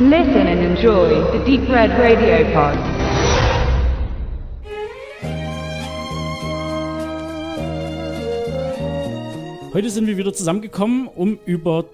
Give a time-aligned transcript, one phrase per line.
[0.00, 2.78] Listen and enjoy the Deep Red Radio Pod.
[9.74, 11.86] Heute sind wir wieder zusammengekommen, um über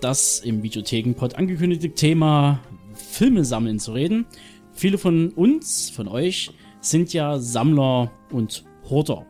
[0.00, 2.60] das im Videothekenpod angekündigte Thema
[2.94, 4.26] Filme sammeln zu reden.
[4.72, 9.26] Viele von uns, von euch, sind ja Sammler und Horter.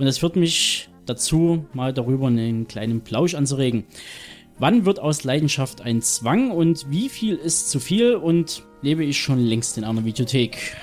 [0.00, 3.84] Und das führt mich dazu, mal darüber einen kleinen Plausch anzuregen.
[4.58, 9.20] Wann wird aus Leidenschaft ein Zwang und wie viel ist zu viel und lebe ich
[9.20, 10.76] schon längst in einer Videothek?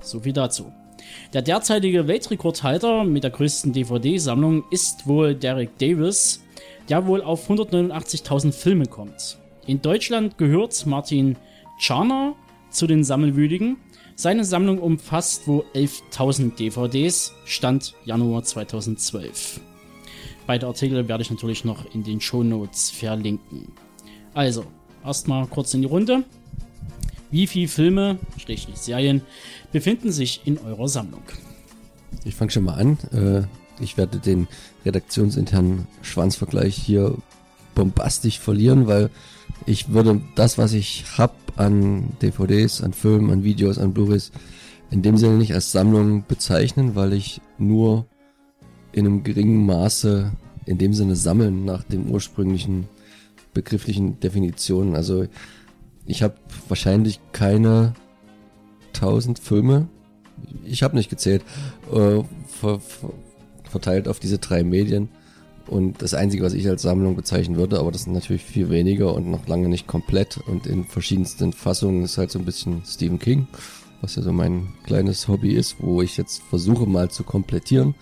[0.00, 0.72] So viel dazu.
[1.32, 6.44] Der derzeitige Weltrekordhalter mit der größten DVD-Sammlung ist wohl Derek Davis,
[6.88, 9.38] der wohl auf 189.000 Filme kommt.
[9.66, 11.36] In Deutschland gehört Martin
[11.80, 12.34] Czarner
[12.70, 13.76] zu den Sammelwütigen.
[14.14, 19.60] Seine Sammlung umfasst wohl 11.000 DVDs, Stand Januar 2012.
[20.46, 23.68] Beide Artikel werde ich natürlich noch in den Show Notes verlinken.
[24.34, 24.64] Also,
[25.04, 26.24] erstmal kurz in die Runde.
[27.30, 29.22] Wie viele Filme, Schrägstrich Serien,
[29.72, 31.22] befinden sich in eurer Sammlung?
[32.24, 32.98] Ich fange schon mal an.
[33.12, 34.48] Äh, ich werde den
[34.84, 37.16] redaktionsinternen Schwanzvergleich hier
[37.74, 39.10] bombastisch verlieren, weil
[39.66, 44.32] ich würde das, was ich hab an DVDs, an Filmen, an Videos, an Blu-rays,
[44.90, 48.06] in dem Sinne nicht als Sammlung bezeichnen, weil ich nur
[48.92, 50.32] in einem geringen Maße
[50.66, 52.88] in dem Sinne sammeln nach dem ursprünglichen
[53.54, 54.96] begrifflichen Definitionen.
[54.96, 55.26] Also
[56.06, 56.34] ich habe
[56.68, 57.94] wahrscheinlich keine
[58.92, 59.88] tausend Filme,
[60.64, 61.42] ich habe nicht gezählt,
[61.90, 63.10] äh, ver, ver,
[63.70, 65.08] verteilt auf diese drei Medien.
[65.68, 69.14] Und das Einzige, was ich als Sammlung bezeichnen würde, aber das sind natürlich viel weniger
[69.14, 73.18] und noch lange nicht komplett und in verschiedensten Fassungen, ist halt so ein bisschen Stephen
[73.18, 73.46] King,
[74.00, 77.94] was ja so mein kleines Hobby ist, wo ich jetzt versuche mal zu komplettieren.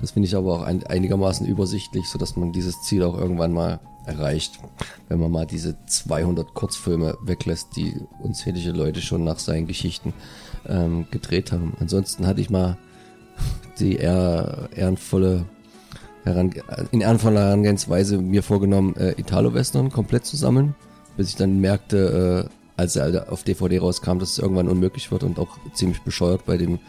[0.00, 3.52] Das finde ich aber auch ein, einigermaßen übersichtlich, so dass man dieses Ziel auch irgendwann
[3.52, 4.60] mal erreicht,
[5.08, 10.12] wenn man mal diese 200 Kurzfilme weglässt, die unzählige Leute schon nach seinen Geschichten
[10.68, 11.74] ähm, gedreht haben.
[11.80, 12.78] Ansonsten hatte ich mal
[13.78, 15.46] die eher ehrenvolle
[16.90, 20.74] in ehrenvoller Herangehensweise mir vorgenommen, äh, Italo-Western komplett zu sammeln,
[21.16, 25.22] bis ich dann merkte, äh, als er auf DVD rauskam, dass es irgendwann unmöglich wird
[25.22, 26.80] und auch ziemlich bescheuert bei dem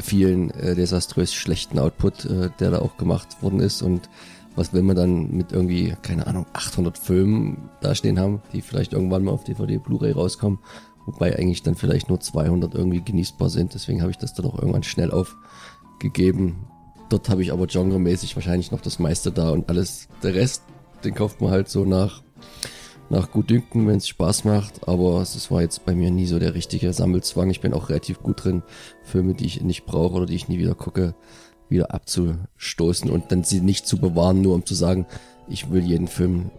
[0.00, 4.08] vielen äh, desaströs schlechten Output, äh, der da auch gemacht worden ist und
[4.56, 9.24] was will man dann mit irgendwie, keine Ahnung, 800 Filmen dastehen haben, die vielleicht irgendwann
[9.24, 10.60] mal auf DVD, Blu-ray rauskommen,
[11.06, 13.74] wobei eigentlich dann vielleicht nur 200 irgendwie genießbar sind.
[13.74, 16.66] Deswegen habe ich das dann auch irgendwann schnell aufgegeben.
[17.08, 20.62] Dort habe ich aber genremäßig wahrscheinlich noch das meiste da und alles, der Rest,
[21.02, 22.23] den kauft man halt so nach
[23.14, 26.54] nach Gutdünken, wenn es Spaß macht, aber es war jetzt bei mir nie so der
[26.54, 27.48] richtige Sammelzwang.
[27.50, 28.62] Ich bin auch relativ gut drin,
[29.04, 31.14] Filme, die ich nicht brauche oder die ich nie wieder gucke,
[31.68, 35.06] wieder abzustoßen und dann sie nicht zu bewahren, nur um zu sagen,
[35.48, 36.50] ich will jeden Film,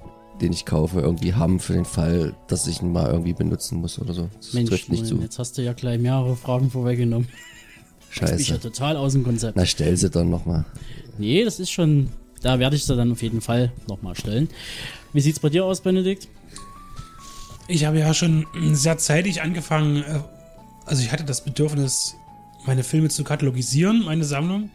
[0.41, 3.99] den ich kaufe, irgendwie haben für den Fall, dass ich ihn mal irgendwie benutzen muss
[3.99, 4.29] oder so.
[4.37, 5.19] Das Mensch, trifft nicht zu.
[5.21, 7.27] jetzt hast du ja gleich mehrere Fragen vorweggenommen.
[8.09, 8.31] Scheiße.
[8.31, 9.57] Das ich ja total aus dem Konzept.
[9.57, 10.63] Na, stell sie dann nochmal.
[11.17, 12.07] Nee, das ist schon,
[12.41, 14.47] da werde ich sie dann auf jeden Fall nochmal stellen.
[15.11, 16.27] Wie sieht's bei dir aus, Benedikt?
[17.67, 20.19] Ich habe ja schon sehr zeitig angefangen, äh,
[20.85, 22.15] also ich hatte das Bedürfnis,
[22.65, 24.69] meine Filme zu katalogisieren, meine Sammlung.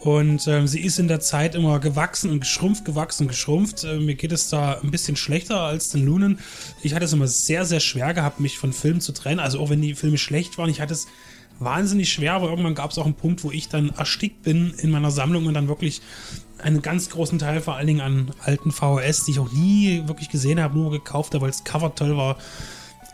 [0.00, 3.84] Und ähm, sie ist in der Zeit immer gewachsen und geschrumpft, gewachsen und geschrumpft.
[3.84, 6.38] Äh, mir geht es da ein bisschen schlechter als den Lunen.
[6.82, 9.40] Ich hatte es immer sehr, sehr schwer gehabt, mich von Filmen zu trennen.
[9.40, 11.06] Also auch wenn die Filme schlecht waren, ich hatte es
[11.58, 14.90] wahnsinnig schwer, aber irgendwann gab es auch einen Punkt, wo ich dann erstickt bin in
[14.90, 16.02] meiner Sammlung und dann wirklich
[16.58, 20.30] einen ganz großen Teil vor allen Dingen an alten VHS, die ich auch nie wirklich
[20.30, 22.36] gesehen habe, nur gekauft habe, weil das Cover toll war,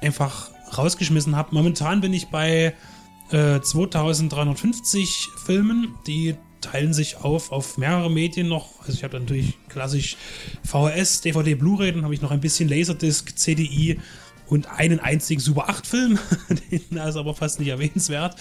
[0.01, 1.55] einfach rausgeschmissen habe.
[1.55, 2.75] Momentan bin ich bei
[3.31, 8.81] äh, 2350 Filmen, die teilen sich auf auf mehrere Medien noch.
[8.81, 10.17] Also ich habe natürlich klassisch
[10.65, 13.99] VHS, DVD, Blu-ray, dann habe ich noch ein bisschen Laserdisc, CDI
[14.47, 16.19] und einen einzigen Super 8 Film,
[16.71, 18.37] den ist aber fast nicht erwähnenswert.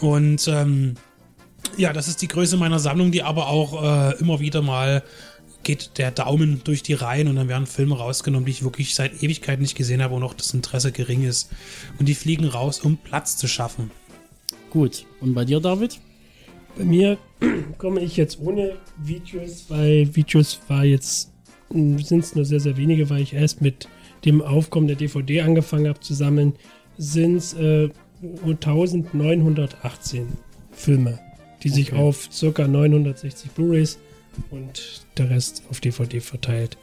[0.00, 0.94] Und ähm,
[1.76, 5.02] ja, das ist die Größe meiner Sammlung, die aber auch äh, immer wieder mal
[5.64, 9.22] geht der Daumen durch die Reihen und dann werden Filme rausgenommen, die ich wirklich seit
[9.22, 11.50] Ewigkeit nicht gesehen habe, wo noch das Interesse gering ist.
[11.98, 13.90] Und die fliegen raus, um Platz zu schaffen.
[14.70, 15.06] Gut.
[15.20, 15.98] Und bei dir, David?
[16.76, 17.18] Bei mir
[17.78, 21.32] komme ich jetzt ohne Videos, weil Videos war jetzt,
[21.70, 23.88] hm, sind es nur sehr, sehr wenige, weil ich erst mit
[24.24, 26.54] dem Aufkommen der DVD angefangen habe zu sammeln,
[26.98, 27.88] sind es äh,
[28.22, 30.28] 1918
[30.72, 31.18] Filme
[31.64, 32.00] die sich okay.
[32.00, 32.68] auf ca.
[32.68, 33.98] 960 Blu-rays
[34.50, 36.76] und der Rest auf DVD verteilt.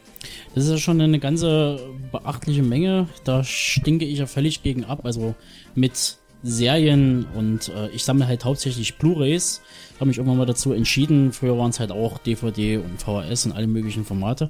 [0.54, 1.80] Das ist ja schon eine ganze
[2.12, 3.08] beachtliche Menge.
[3.24, 5.02] Da stinke ich ja völlig gegen ab.
[5.06, 5.36] Also
[5.76, 9.62] mit Serien und äh, ich sammle halt hauptsächlich Blu-rays.
[9.96, 11.32] Habe mich irgendwann mal dazu entschieden.
[11.32, 14.50] Früher waren es halt auch DVD und VHS und alle möglichen Formate.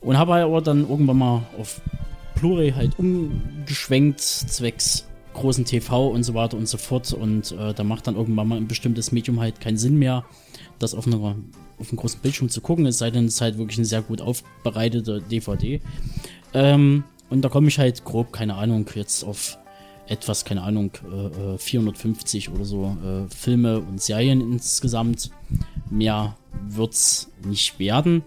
[0.00, 1.80] Und habe halt aber dann irgendwann mal auf
[2.36, 5.06] Blu-ray halt umgeschwenkt, zwecks
[5.36, 7.12] großen TV und so weiter und so fort.
[7.12, 10.24] Und äh, da macht dann irgendwann mal ein bestimmtes Medium halt keinen Sinn mehr,
[10.78, 11.18] das auf, einer,
[11.78, 14.02] auf einem großen Bildschirm zu gucken, es sei denn, es ist halt wirklich eine sehr
[14.02, 15.80] gut aufbereitete DVD.
[16.54, 19.58] Ähm, und da komme ich halt grob, keine Ahnung, jetzt auf
[20.08, 20.92] etwas, keine Ahnung,
[21.54, 25.30] äh, 450 äh, oder so äh, Filme und Serien insgesamt.
[25.90, 26.36] Mehr
[26.68, 28.22] wird's nicht werden.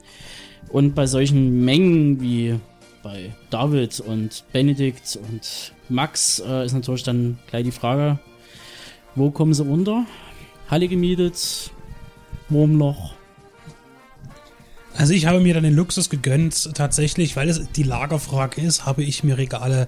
[0.70, 2.60] Und bei solchen Mengen wie
[3.02, 8.20] bei David und Benedikt und Max äh, ist natürlich dann gleich die Frage,
[9.16, 10.06] wo kommen sie unter?
[10.70, 11.72] Halle gemietet,
[12.50, 13.14] Wurmloch.
[14.96, 19.04] Also ich habe mir dann den Luxus gegönnt, tatsächlich, weil es die Lagerfrage ist, habe
[19.04, 19.88] ich mir Regale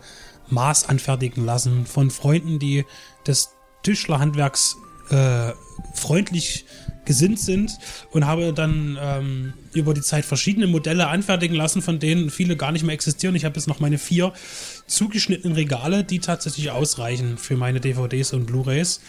[0.50, 2.86] Maß anfertigen lassen von Freunden, die
[3.28, 4.78] des Tischlerhandwerks
[5.12, 5.54] äh,
[5.94, 6.66] freundlich
[7.06, 7.78] gesinnt sind
[8.12, 12.72] und habe dann ähm, über die Zeit verschiedene Modelle anfertigen lassen, von denen viele gar
[12.72, 13.36] nicht mehr existieren.
[13.36, 14.34] Ich habe jetzt noch meine vier
[14.88, 19.02] zugeschnittenen Regale, die tatsächlich ausreichen für meine DVDs und Blu-rays,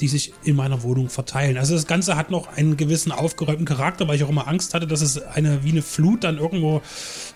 [0.00, 1.58] die sich in meiner Wohnung verteilen.
[1.58, 4.86] Also das Ganze hat noch einen gewissen aufgeräumten Charakter, weil ich auch immer Angst hatte,
[4.86, 6.82] dass es eine wie eine Flut dann irgendwo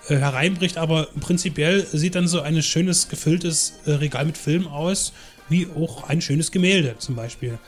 [0.09, 0.79] äh, hereinbricht.
[0.79, 5.13] Aber prinzipiell sieht dann so ein schönes gefülltes äh, Regal mit Film aus,
[5.49, 7.59] wie auch ein schönes Gemälde zum Beispiel.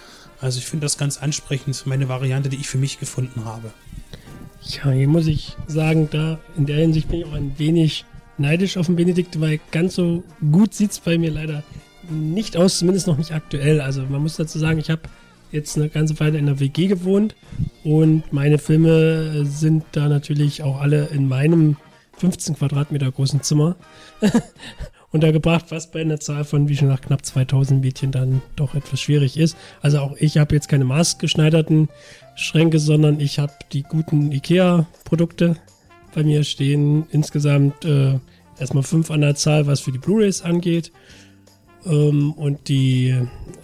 [0.40, 3.70] Also ich finde das ganz ansprechend, meine Variante, die ich für mich gefunden habe.
[4.62, 8.04] Ja, hier muss ich sagen, da in der Hinsicht bin ich auch ein wenig
[8.38, 11.62] neidisch auf den Benedikt, weil ganz so gut sieht es bei mir leider
[12.08, 13.80] nicht aus, zumindest noch nicht aktuell.
[13.80, 15.02] Also man muss dazu sagen, ich habe
[15.52, 17.34] jetzt eine ganze Weile in der WG gewohnt
[17.84, 21.76] und meine Filme sind da natürlich auch alle in meinem
[22.18, 23.76] 15 Quadratmeter großen Zimmer.
[25.12, 29.00] untergebracht, was bei einer Zahl von, wie schon nach knapp 2000 Mädchen dann doch etwas
[29.00, 29.56] schwierig ist.
[29.82, 31.88] Also auch ich habe jetzt keine maßgeschneiderten
[32.36, 35.56] Schränke, sondern ich habe die guten IKEA-Produkte
[36.14, 37.06] bei mir stehen.
[37.10, 38.18] Insgesamt äh,
[38.58, 40.92] erstmal fünf an der Zahl, was für die Blu-rays angeht.
[41.86, 43.14] Ähm, und die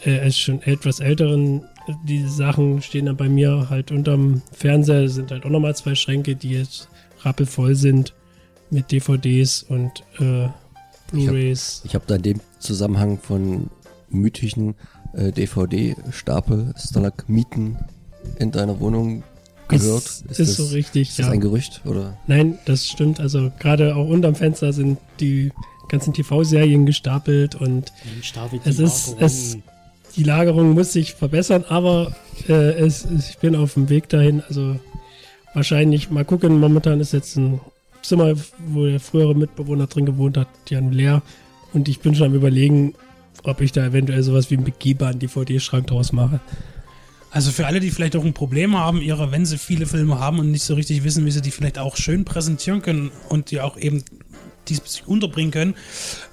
[0.04, 1.62] äh, schon etwas älteren
[2.04, 5.02] die Sachen stehen dann bei mir halt unterm Fernseher.
[5.02, 6.88] Das sind halt auch nochmal zwei Schränke, die jetzt
[7.20, 8.14] rappelvoll sind
[8.70, 10.48] mit DVDs und äh,
[11.10, 11.82] Blu-rays.
[11.84, 13.70] Ich habe hab da in dem Zusammenhang von
[14.08, 14.74] mythischen
[15.14, 17.78] äh, DVD-Stapel Stalagmiten
[18.38, 19.22] in deiner Wohnung
[19.68, 20.04] gehört.
[20.04, 21.10] Ist, ist, ist das, so richtig.
[21.10, 21.32] Ist das ja.
[21.32, 22.16] ein Gerücht oder?
[22.26, 23.20] Nein, das stimmt.
[23.20, 25.52] Also gerade auch unterm Fenster sind die
[25.88, 27.92] ganzen TV-Serien gestapelt und
[28.64, 29.58] es ist es
[30.16, 32.16] die Lagerung muss sich verbessern, aber
[32.48, 34.42] äh, es, ich bin auf dem Weg dahin.
[34.48, 34.80] Also
[35.52, 36.58] wahrscheinlich mal gucken.
[36.58, 37.60] Momentan ist jetzt ein
[38.08, 38.34] Zimmer,
[38.66, 41.22] wo der frühere Mitbewohner drin gewohnt hat, die haben leer.
[41.72, 42.94] Und ich bin schon am überlegen,
[43.42, 46.40] ob ich da eventuell sowas wie einen begehbaren DVD-Schrank draus mache.
[47.30, 50.38] Also für alle, die vielleicht auch ein Problem haben, ihre, wenn sie viele Filme haben
[50.38, 53.60] und nicht so richtig wissen, wie sie die vielleicht auch schön präsentieren können und die
[53.60, 54.02] auch eben
[54.68, 55.74] diesbezüglich unterbringen können,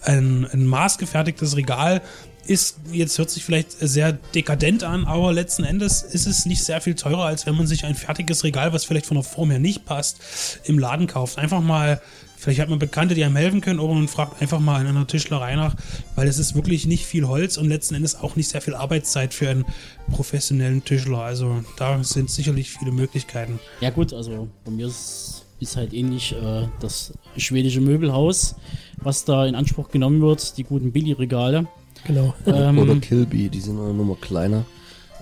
[0.04, 2.02] ein, ein maßgefertigtes Regal
[2.46, 6.82] ist, jetzt hört sich vielleicht sehr dekadent an, aber letzten Endes ist es nicht sehr
[6.82, 9.60] viel teurer, als wenn man sich ein fertiges Regal, was vielleicht von der Form her
[9.60, 10.20] nicht passt,
[10.66, 11.38] im Laden kauft.
[11.38, 12.02] Einfach mal,
[12.38, 15.08] vielleicht hat man Bekannte, die einem helfen können, oder man fragt einfach mal in einer
[15.08, 15.76] Tischlerei nach,
[16.16, 19.34] weil es ist wirklich nicht viel Holz und letzten Endes auch nicht sehr viel Arbeitszeit
[19.34, 19.66] für einen
[20.12, 21.20] professionellen Tischler.
[21.20, 23.60] Also da sind sicherlich viele Möglichkeiten.
[23.80, 28.56] Ja gut, also bei mir ist, ist halt ähnlich äh, das schwedische Möbelhaus,
[28.98, 31.68] was da in Anspruch genommen wird, die guten Billigregale.
[32.06, 32.34] Genau.
[32.46, 34.66] Ähm, Oder Kilby, die sind nur noch kleiner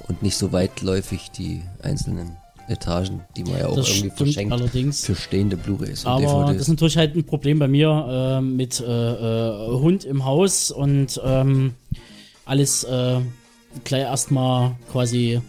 [0.07, 5.05] und nicht so weitläufig die einzelnen Etagen, die man ja auch irgendwie verschenkt allerdings.
[5.05, 6.05] für stehende Blu-rays.
[6.05, 6.53] Aber DVDs.
[6.53, 10.71] das ist natürlich halt ein Problem bei mir äh, mit äh, äh, Hund im Haus
[10.71, 11.73] und ähm,
[12.45, 13.19] alles äh,
[13.83, 15.41] gleich erstmal quasi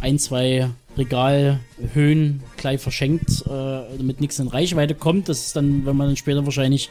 [0.00, 5.28] ein, zwei Regalhöhen gleich verschenkt, äh, damit nichts in Reichweite kommt.
[5.28, 6.90] Das ist dann, wenn man dann später wahrscheinlich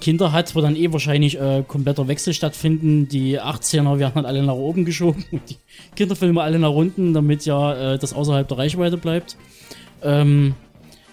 [0.00, 3.08] Kinder hat, wo dann eh wahrscheinlich äh, kompletter Wechsel stattfinden.
[3.08, 5.56] Die 18er werden dann alle nach oben geschoben und die
[5.94, 9.36] Kinderfilme alle nach unten, damit ja äh, das außerhalb der Reichweite bleibt.
[10.02, 10.54] Ähm,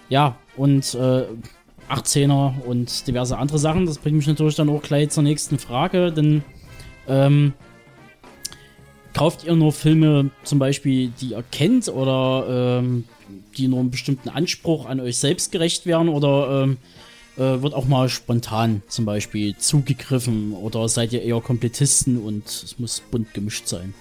[0.08, 1.24] ja, und äh,
[1.90, 3.86] 18er und diverse andere Sachen.
[3.86, 6.42] Das bringt mich natürlich dann auch gleich zur nächsten Frage, denn
[7.08, 7.52] ähm,
[9.12, 13.04] kauft ihr nur Filme zum Beispiel, die ihr kennt oder ähm,
[13.56, 16.76] die nur einem bestimmten Anspruch an euch selbst gerecht werden oder ähm,
[17.36, 22.78] äh, wird auch mal spontan zum Beispiel zugegriffen oder seid ihr eher Komplettisten und es
[22.78, 23.94] muss bunt gemischt sein?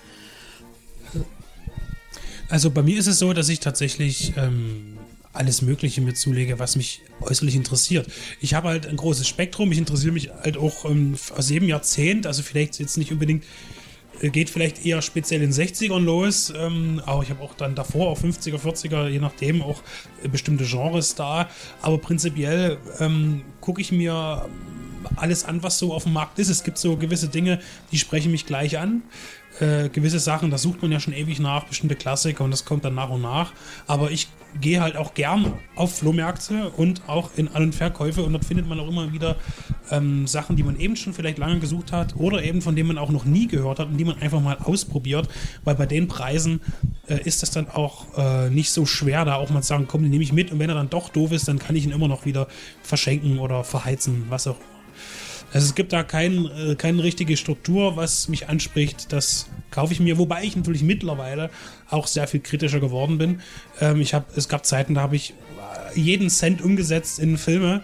[2.49, 4.97] Also bei mir ist es so, dass ich tatsächlich ähm,
[5.33, 8.07] alles Mögliche mir zulege, was mich äußerlich interessiert.
[8.39, 12.27] Ich habe halt ein großes Spektrum, ich interessiere mich halt auch ähm, aus jedem Jahrzehnt,
[12.27, 13.43] also vielleicht jetzt nicht unbedingt
[14.21, 18.19] geht vielleicht eher speziell in 60ern los, ähm, aber ich habe auch dann davor auch
[18.19, 19.81] 50er, 40er, je nachdem auch
[20.23, 21.49] äh, bestimmte Genres da.
[21.81, 24.47] Aber prinzipiell ähm, gucke ich mir
[25.15, 26.49] alles an, was so auf dem Markt ist.
[26.49, 27.59] Es gibt so gewisse Dinge,
[27.91, 29.03] die sprechen mich gleich an.
[29.59, 32.85] Äh, gewisse Sachen, da sucht man ja schon ewig nach, bestimmte Klassiker und das kommt
[32.85, 33.53] dann nach und nach.
[33.87, 34.27] Aber ich
[34.61, 38.67] gehe halt auch gern auf Flohmärkte und auch in An- und Verkäufe und dort findet
[38.67, 39.35] man auch immer wieder
[39.91, 42.97] ähm, Sachen, die man eben schon vielleicht lange gesucht hat oder eben von denen man
[42.97, 45.27] auch noch nie gehört hat und die man einfach mal ausprobiert,
[45.63, 46.61] weil bei den Preisen
[47.07, 50.01] äh, ist das dann auch äh, nicht so schwer, da auch mal zu sagen, komm,
[50.01, 51.91] den nehme ich mit und wenn er dann doch doof ist, dann kann ich ihn
[51.91, 52.47] immer noch wieder
[52.81, 54.72] verschenken oder verheizen, was auch immer.
[55.53, 59.13] Also es gibt da kein, äh, keine richtige Struktur, was mich anspricht.
[59.13, 61.51] Das kaufe ich mir, wobei ich natürlich mittlerweile
[61.89, 63.41] auch sehr viel kritischer geworden bin.
[63.79, 65.35] Ähm, ich habe, es gab Zeiten, da habe ich
[65.93, 67.83] äh, jeden Cent umgesetzt in Filme,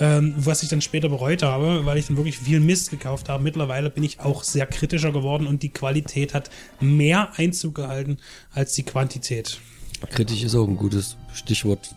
[0.00, 3.44] ähm, was ich dann später bereut habe, weil ich dann wirklich viel Mist gekauft habe.
[3.44, 8.16] Mittlerweile bin ich auch sehr kritischer geworden und die Qualität hat mehr Einzug gehalten
[8.52, 9.60] als die Quantität.
[10.10, 11.94] Kritisch ist auch ein gutes Stichwort.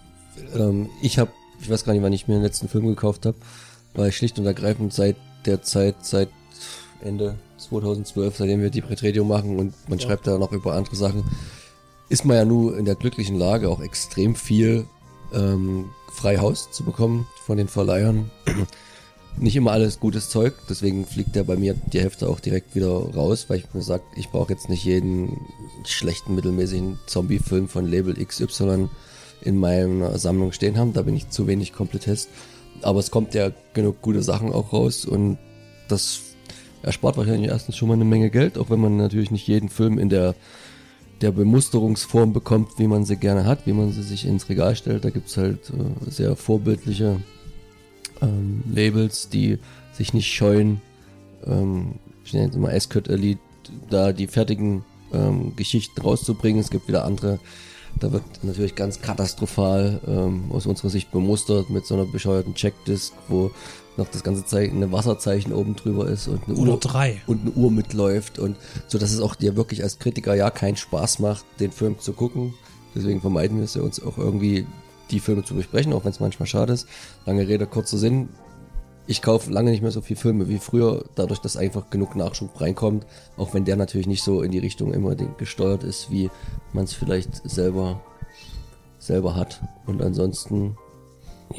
[0.55, 3.35] Ähm, ich habe, ich weiß gar nicht, wann ich mir den letzten Film gekauft habe,
[3.97, 6.29] weil schlicht und ergreifend seit der Zeit, seit
[7.03, 11.23] Ende 2012, seitdem wir die Prätredio machen und man schreibt da noch über andere Sachen,
[12.09, 14.85] ist man ja nur in der glücklichen Lage, auch extrem viel
[15.33, 18.31] ähm, frei Haus zu bekommen von den Verleihern.
[19.39, 22.89] Nicht immer alles gutes Zeug, deswegen fliegt der bei mir die Hälfte auch direkt wieder
[22.89, 25.45] raus, weil ich mir sage, ich brauche jetzt nicht jeden
[25.85, 28.89] schlechten, mittelmäßigen Zombie-Film von Label XY
[29.41, 30.93] in meiner Sammlung stehen haben.
[30.93, 32.29] Da bin ich zu wenig Komplettist.
[32.81, 35.37] Aber es kommt ja genug gute Sachen auch raus und
[35.87, 36.21] das
[36.83, 39.97] erspart wahrscheinlich erstens schon mal eine Menge Geld, auch wenn man natürlich nicht jeden Film
[39.97, 40.35] in der,
[41.21, 45.03] der Bemusterungsform bekommt, wie man sie gerne hat, wie man sie sich ins Regal stellt.
[45.03, 47.21] Da gibt's halt äh, sehr vorbildliche
[48.21, 49.57] ähm, Labels, die
[49.91, 50.81] sich nicht scheuen,
[51.45, 53.39] ähm, ich nenne jetzt mal Escort Elite,
[53.89, 56.61] da die fertigen ähm, Geschichten rauszubringen.
[56.61, 57.39] Es gibt wieder andere,
[57.99, 63.13] da wird natürlich ganz katastrophal ähm, aus unserer Sicht bemustert mit so einer bescheuerten Checkdisk,
[63.27, 63.51] wo
[63.97, 67.21] noch das ganze Zeichen, eine Wasserzeichen oben drüber ist und eine Oder Uhr drei.
[67.25, 68.55] und eine Uhr mitläuft und
[68.87, 72.13] so, dass es auch dir wirklich als Kritiker ja keinen Spaß macht, den Film zu
[72.13, 72.53] gucken.
[72.95, 74.65] Deswegen vermeiden wir es ja uns auch irgendwie
[75.11, 76.87] die Filme zu besprechen, auch wenn es manchmal schade ist.
[77.25, 78.29] Lange Rede, kurzer Sinn.
[79.09, 82.59] Ich kaufe lange nicht mehr so viel Filme wie früher, dadurch, dass einfach genug Nachschub
[82.59, 83.05] reinkommt,
[83.37, 86.29] auch wenn der natürlich nicht so in die Richtung immer gesteuert ist, wie
[86.73, 88.01] man es vielleicht selber
[88.99, 89.61] selber hat.
[89.85, 90.77] Und ansonsten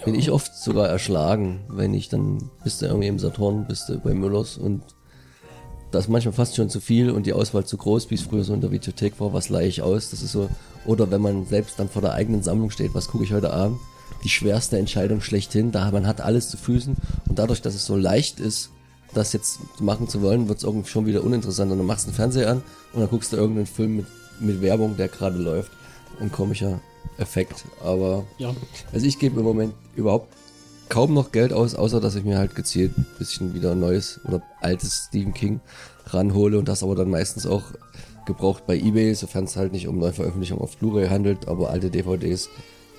[0.04, 3.98] bin ich oft sogar erschlagen, wenn ich dann bist du irgendwie im Saturn, bist du
[3.98, 4.82] bei Müllers und
[5.90, 8.44] das ist manchmal fast schon zu viel und die Auswahl zu groß, wie es früher
[8.44, 10.50] so in der Videothek war, was leihe ich aus, das ist so,
[10.84, 13.78] oder wenn man selbst dann vor der eigenen Sammlung steht, was gucke ich heute Abend,
[14.24, 16.96] die schwerste Entscheidung schlechthin, da man hat alles zu Füßen.
[17.28, 18.70] Und dadurch, dass es so leicht ist,
[19.14, 21.70] das jetzt machen zu wollen, wird es irgendwie schon wieder uninteressant.
[21.72, 24.06] Und dann machst du einen Fernseher an und dann guckst du irgendeinen Film mit,
[24.40, 25.72] mit Werbung, der gerade läuft,
[26.20, 26.80] ein komischer
[27.18, 28.54] Effekt, aber Ja.
[28.92, 30.32] also ich gebe im Moment überhaupt
[30.88, 34.40] kaum noch Geld aus, außer dass ich mir halt gezielt ein bisschen wieder neues oder
[34.60, 35.60] altes Stephen King
[36.06, 37.64] ranhole und das aber dann meistens auch
[38.24, 42.48] gebraucht bei Ebay, sofern es halt nicht um Neuveröffentlichung auf Blu-ray handelt, aber alte DVDs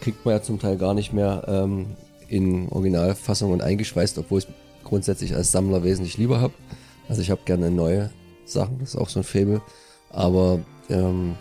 [0.01, 1.88] kriegt man ja zum Teil gar nicht mehr ähm,
[2.27, 4.53] in Originalfassung und eingeschweißt, obwohl ich es
[4.84, 6.53] grundsätzlich als Sammler wesentlich lieber habe.
[7.08, 8.12] Also ich habe gerne neue
[8.46, 9.62] Sachen, das ist auch so ein Faible,
[10.12, 11.36] aber ähm,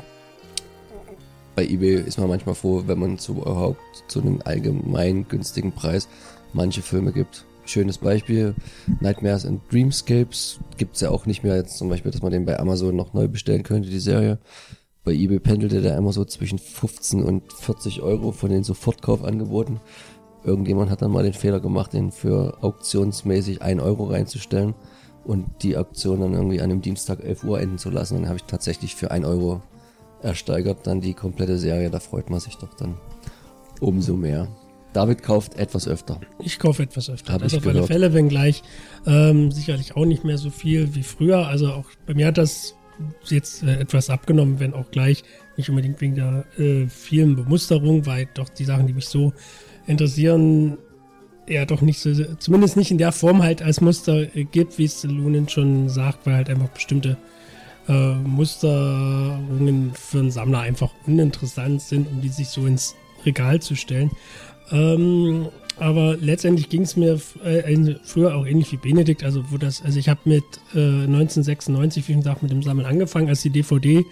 [1.54, 6.08] bei eBay ist man manchmal froh, wenn man zu, überhaupt zu einem allgemein günstigen Preis
[6.52, 7.44] manche Filme gibt.
[7.64, 8.54] Schönes Beispiel,
[9.00, 12.58] Nightmares and Dreamscapes gibt's ja auch nicht mehr jetzt zum Beispiel, dass man den bei
[12.58, 14.38] Amazon noch neu bestellen könnte, die Serie.
[15.08, 19.80] Bei eBay pendelte der immer so zwischen 15 und 40 Euro von den Sofortkaufangeboten.
[20.44, 24.74] Irgendjemand hat dann mal den Fehler gemacht, den für auktionsmäßig 1 Euro reinzustellen
[25.24, 28.16] und die Auktion dann irgendwie an dem Dienstag 11 Uhr enden zu lassen.
[28.16, 29.62] Dann habe ich tatsächlich für 1 Euro
[30.20, 31.88] ersteigert dann die komplette Serie.
[31.88, 32.98] Da freut man sich doch dann
[33.80, 34.46] umso mehr.
[34.92, 36.20] David kauft etwas öfter.
[36.38, 37.32] Ich kaufe etwas öfter.
[37.32, 37.88] Hab das ich auf alle gehört.
[37.88, 38.62] Fälle, wenngleich
[39.06, 41.46] ähm, sicherlich auch nicht mehr so viel wie früher.
[41.46, 42.74] Also auch bei mir hat das
[43.24, 45.24] jetzt äh, etwas abgenommen, wenn auch gleich
[45.56, 49.32] nicht unbedingt wegen der äh, vielen Bemusterung, weil doch die Sachen, die mich so
[49.86, 50.78] interessieren,
[51.48, 54.84] ja doch nicht so, zumindest nicht in der Form halt als Muster äh, gibt, wie
[54.84, 57.16] es Lunen schon sagt, weil halt einfach bestimmte
[57.88, 63.74] äh, Musterungen für einen Sammler einfach uninteressant sind, um die sich so ins Regal zu
[63.74, 64.10] stellen.
[64.70, 65.48] Ähm,
[65.80, 69.98] aber letztendlich ging es mir äh, früher auch ähnlich wie Benedikt, also wo das, also
[69.98, 70.44] ich habe mit
[70.74, 74.04] äh, 1996, wie gesagt, mit dem Sammeln angefangen, als die DVD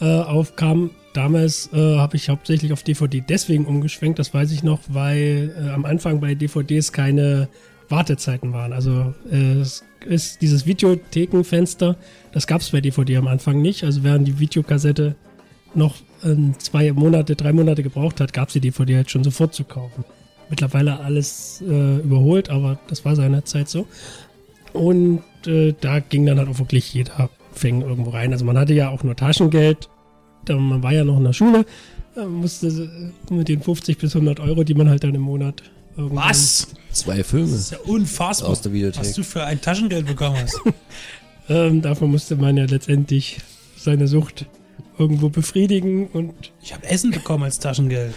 [0.00, 0.90] äh, aufkam.
[1.12, 5.70] Damals äh, habe ich hauptsächlich auf DVD deswegen umgeschwenkt, das weiß ich noch, weil äh,
[5.70, 7.48] am Anfang bei DVDs keine
[7.88, 8.72] Wartezeiten waren.
[8.72, 11.96] Also äh, es ist dieses Videothekenfenster,
[12.32, 13.84] das gab es bei DVD am Anfang nicht.
[13.84, 15.14] Also während die Videokassette
[15.74, 19.54] noch ähm, zwei Monate, drei Monate gebraucht hat, gab es die DVD halt schon sofort
[19.54, 20.04] zu kaufen.
[20.54, 23.86] Mittlerweile alles äh, überholt, aber das war seinerzeit so.
[24.72, 28.32] Und äh, da ging dann halt auch wirklich jeder Fängen irgendwo rein.
[28.32, 29.88] Also man hatte ja auch nur Taschengeld,
[30.44, 31.66] da, man war ja noch in der Schule,
[32.16, 35.62] äh, musste äh, mit den 50 bis 100 Euro, die man halt dann im Monat
[35.96, 36.68] irgendwann Was?
[36.92, 37.50] Zwei Filme.
[37.50, 38.50] Das ist ja unfassbar.
[38.50, 39.00] Aus der Videothek.
[39.00, 40.60] Was du für ein Taschengeld bekommen hast.
[41.46, 43.36] Ähm, davon musste man ja letztendlich
[43.76, 44.46] seine Sucht
[44.98, 46.32] irgendwo befriedigen und
[46.62, 48.14] Ich habe Essen bekommen als Taschengeld.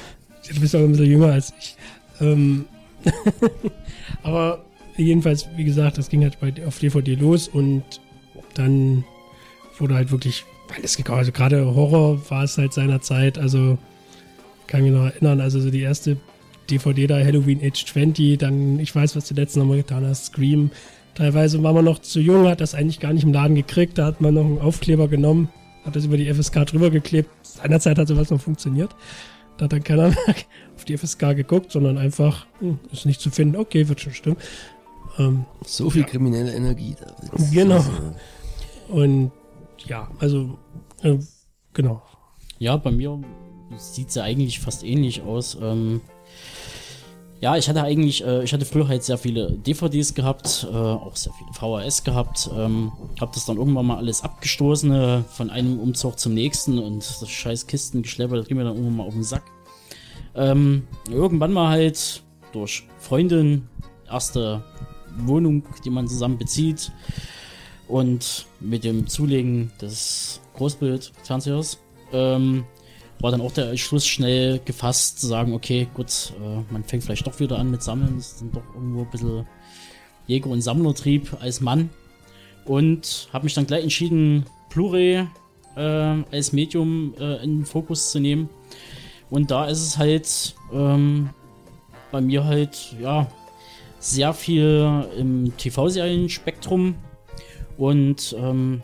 [0.47, 1.75] du bist auch ein bisschen jünger als ich.
[2.21, 2.65] Ähm,
[4.23, 4.63] aber
[4.97, 7.83] jedenfalls, wie gesagt, das ging halt bei, auf DVD los und
[8.55, 9.03] dann
[9.77, 10.45] wurde halt wirklich
[10.75, 11.19] alles gekauft.
[11.19, 13.77] Also gerade Horror war es halt seiner Zeit, also
[14.65, 16.17] kann mich noch erinnern, also so die erste
[16.69, 20.71] DVD da, Halloween Age 20, dann, ich weiß, was du letzten Mal getan hast, Scream.
[21.15, 24.05] Teilweise war man noch zu jung, hat das eigentlich gar nicht im Laden gekriegt, da
[24.05, 25.49] hat man noch einen Aufkleber genommen,
[25.85, 27.29] hat das über die FSK drüber geklebt.
[27.43, 28.93] Seinerzeit hat sowas noch funktioniert.
[29.57, 30.07] Da hat dann keiner
[30.75, 34.37] auf die FSK geguckt, sondern einfach, hm, ist nicht zu finden, okay, wird schon stimmen.
[35.17, 37.07] Ähm, So viel kriminelle Energie da.
[37.31, 37.83] Also, Genau.
[38.89, 39.31] und
[39.85, 40.57] ja, also,
[41.01, 41.17] äh,
[41.73, 42.01] genau.
[42.59, 43.19] Ja, bei mir
[43.77, 45.57] sieht sie eigentlich fast ähnlich aus.
[45.61, 46.01] Ähm,
[47.39, 51.15] ja, ich hatte eigentlich, äh, ich hatte früher halt sehr viele DVDs gehabt, äh, auch
[51.15, 52.49] sehr viele VHS gehabt.
[52.55, 56.99] Ähm, hab das dann irgendwann mal alles abgestoßen, äh, von einem Umzug zum nächsten und
[56.99, 59.43] das scheiß Kistengeschlepper, das ging mir dann irgendwann mal auf den Sack.
[60.35, 63.67] Ähm, irgendwann mal halt durch Freundin,
[64.09, 64.63] erste
[65.17, 66.91] Wohnung, die man zusammen bezieht
[67.87, 71.79] und mit dem Zulegen des Großbildfernsehers
[72.13, 72.65] ähm,
[73.19, 77.25] war dann auch der Entschluss schnell gefasst zu sagen, okay, gut, äh, man fängt vielleicht
[77.25, 79.47] doch wieder an mit Sammeln, das ist dann doch irgendwo ein bisschen
[80.27, 81.89] Jäger- und Sammlertrieb als Mann.
[82.65, 85.25] Und habe mich dann gleich entschieden, Blu-ray
[85.75, 88.49] äh, als Medium äh, in den Fokus zu nehmen.
[89.29, 91.29] Und da ist es halt ähm,
[92.11, 93.27] bei mir halt, ja,
[93.99, 96.95] sehr viel im TV-Serien-Spektrum
[97.77, 98.83] und ähm,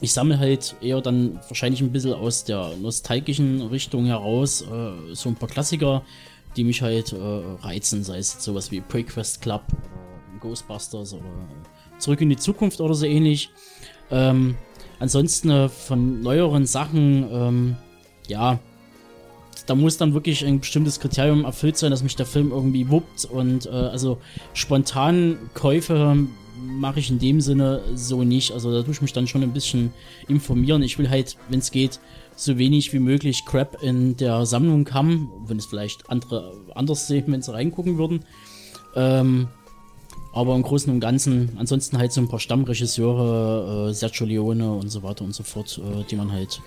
[0.00, 5.28] ich sammle halt eher dann wahrscheinlich ein bisschen aus der nostalgischen Richtung heraus äh, so
[5.28, 6.02] ein paar Klassiker,
[6.56, 11.48] die mich halt äh, reizen, sei es sowas wie Prequest Club oder Ghostbusters oder
[11.98, 13.50] Zurück in die Zukunft oder so ähnlich.
[14.10, 14.56] Ähm,
[14.98, 17.76] ansonsten äh, von neueren Sachen, ähm,
[18.28, 18.58] ja,
[19.66, 23.24] da muss dann wirklich ein bestimmtes Kriterium erfüllt sein, dass mich der Film irgendwie wuppt
[23.24, 24.18] und äh, also
[24.54, 26.16] spontan Käufe
[26.58, 28.52] mache ich in dem Sinne so nicht.
[28.52, 29.92] Also da tue ich mich dann schon ein bisschen
[30.28, 30.82] informieren.
[30.82, 32.00] Ich will halt, wenn es geht,
[32.34, 37.24] so wenig wie möglich Crap in der Sammlung haben, wenn es vielleicht andere anders sehen,
[37.28, 38.24] wenn sie reingucken würden.
[38.94, 39.48] Ähm,
[40.32, 44.90] aber im Großen und Ganzen, ansonsten halt so ein paar Stammregisseure, äh, Sergio Leone und
[44.90, 46.60] so weiter und so fort, äh, die man halt,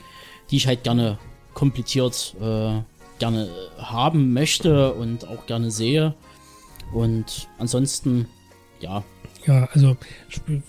[0.49, 1.19] die ich halt gerne
[1.53, 2.81] kompliziert äh,
[3.19, 6.13] gerne haben möchte und auch gerne sehe.
[6.93, 8.27] Und ansonsten,
[8.79, 9.03] ja,
[9.45, 9.95] Ja, also,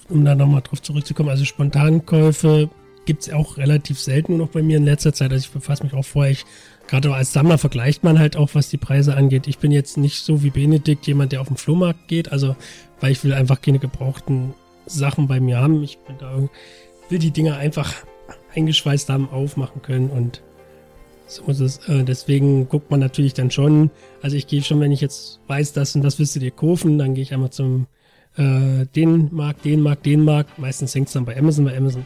[0.08, 2.70] um da nochmal drauf zurückzukommen, also Spontankäufe
[3.06, 5.32] gibt es auch relativ selten noch bei mir in letzter Zeit.
[5.32, 6.44] Also ich befasse mich auch vorher, ich,
[6.86, 9.46] gerade als Sammler vergleicht man halt auch, was die Preise angeht.
[9.48, 12.56] Ich bin jetzt nicht so wie Benedikt jemand, der auf den Flohmarkt geht, also
[13.00, 14.54] weil ich will einfach keine gebrauchten
[14.86, 15.82] Sachen bei mir haben.
[15.82, 16.48] Ich bin da,
[17.08, 17.94] will die Dinger einfach
[18.54, 20.42] eingeschweißt haben, aufmachen können und
[21.30, 21.78] so ist es.
[21.88, 23.90] Äh, deswegen guckt man natürlich dann schon,
[24.22, 26.98] also ich gehe schon, wenn ich jetzt weiß, das und das willst du dir kaufen,
[26.98, 27.86] dann gehe ich einmal zum
[28.36, 30.58] äh, den Markt, den Markt, den Markt.
[30.58, 32.04] Meistens hängt es dann bei Amazon, weil Amazon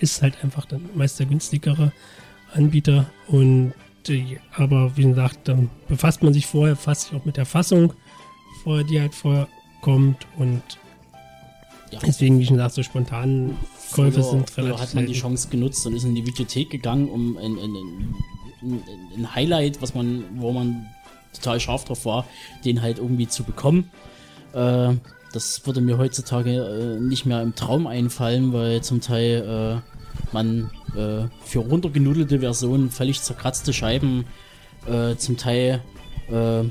[0.00, 1.92] ist halt einfach dann meist der günstigere
[2.54, 3.06] Anbieter.
[3.28, 3.72] Und
[4.08, 7.92] äh, aber wie gesagt, dann befasst man sich vorher, fasst sich auch mit der Fassung,
[8.62, 9.48] vorher die halt vorher
[9.82, 10.62] kommt und
[11.92, 11.98] Ja.
[12.04, 13.56] deswegen, wie schon gesagt, so spontan
[13.92, 15.12] Käufe Früher- sind früher relativ hat man die.
[15.12, 18.14] Chance genutzt und ist in die Videothek gegangen, um ein, ein, ein,
[19.16, 20.86] ein, Highlight, was man, wo man
[21.32, 22.26] total scharf drauf war,
[22.64, 23.90] den halt irgendwie zu bekommen.
[24.52, 24.94] Äh,
[25.32, 30.70] das würde mir heutzutage äh, nicht mehr im Traum einfallen, weil zum Teil äh, man
[30.96, 34.24] äh, für runtergenudelte Versionen völlig zerkratzte Scheiben,
[34.86, 35.82] äh, zum Teil
[36.28, 36.64] äh,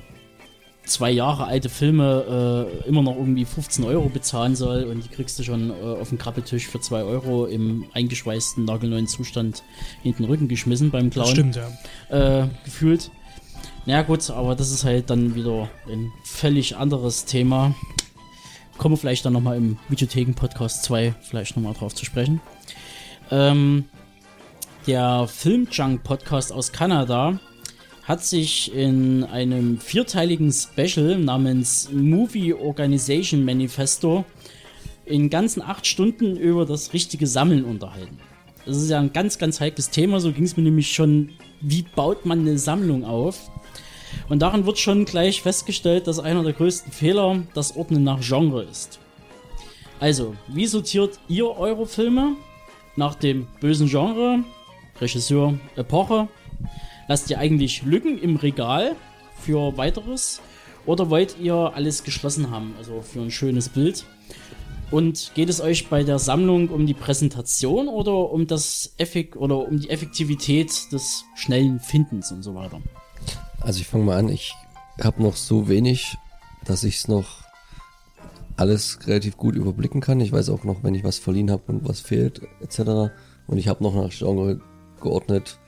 [0.85, 5.37] zwei Jahre alte Filme äh, immer noch irgendwie 15 Euro bezahlen soll und die kriegst
[5.39, 9.63] du schon äh, auf den Krabbeltisch für 2 Euro im eingeschweißten, nagelneuen Zustand
[10.03, 11.59] hinten den Rücken geschmissen beim Clown stimmt,
[12.09, 12.43] ja.
[12.43, 13.11] äh, gefühlt.
[13.85, 17.75] Na gut, aber das ist halt dann wieder ein völlig anderes Thema.
[18.77, 22.41] Kommen wir vielleicht dann nochmal im Videotheken-Podcast 2 vielleicht nochmal drauf zu sprechen.
[23.31, 23.85] Ähm,
[24.87, 27.39] der Filmjunk-Podcast aus Kanada
[28.05, 34.25] hat sich in einem vierteiligen Special namens Movie Organization Manifesto
[35.05, 38.19] in ganzen acht Stunden über das richtige Sammeln unterhalten.
[38.65, 40.19] Das ist ja ein ganz, ganz heikles Thema.
[40.19, 43.51] So ging es mir nämlich schon, wie baut man eine Sammlung auf?
[44.29, 48.63] Und darin wird schon gleich festgestellt, dass einer der größten Fehler das Ordnen nach Genre
[48.63, 48.99] ist.
[49.99, 52.35] Also, wie sortiert ihr eure Filme?
[52.95, 54.43] Nach dem bösen Genre,
[55.01, 56.27] Regisseur, Epoche?
[57.07, 58.95] Lasst ihr eigentlich Lücken im Regal
[59.39, 60.41] für weiteres?
[60.85, 64.05] Oder wollt ihr alles geschlossen haben, also für ein schönes Bild?
[64.91, 69.67] Und geht es euch bei der Sammlung um die Präsentation oder um das Effekt oder
[69.67, 72.81] um die Effektivität des schnellen Findens und so weiter?
[73.61, 74.53] Also ich fange mal an, ich
[75.03, 76.17] habe noch so wenig,
[76.65, 77.43] dass ich es noch
[78.57, 80.19] alles relativ gut überblicken kann.
[80.21, 83.11] Ich weiß auch noch, wenn ich was verliehen habe und was fehlt, etc.
[83.47, 84.61] Und ich habe noch nach Genre
[85.01, 85.59] geordnet,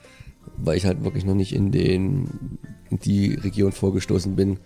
[0.57, 4.59] weil ich halt wirklich noch nicht in den in die Region vorgestoßen bin,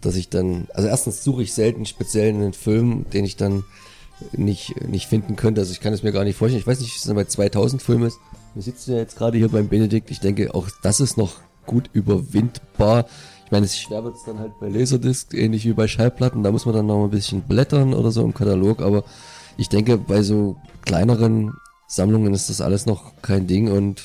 [0.00, 3.64] dass ich dann, also erstens suche ich selten speziell einen Film, den ich dann
[4.32, 5.60] nicht, nicht finden könnte.
[5.60, 6.60] Also ich kann es mir gar nicht vorstellen.
[6.60, 8.18] Ich weiß nicht, wie es bei 2000 Filmen ist.
[8.54, 10.10] Wir sitzen ja jetzt gerade hier beim Benedikt.
[10.10, 13.06] Ich denke, auch das ist noch gut überwindbar.
[13.44, 16.42] Ich meine, es schwer wird es dann halt bei Laserdisc, ähnlich wie bei Schallplatten.
[16.42, 18.82] Da muss man dann noch ein bisschen blättern oder so im Katalog.
[18.82, 19.04] Aber
[19.56, 21.52] ich denke, bei so kleineren
[21.88, 24.02] Sammlungen ist das alles noch kein Ding und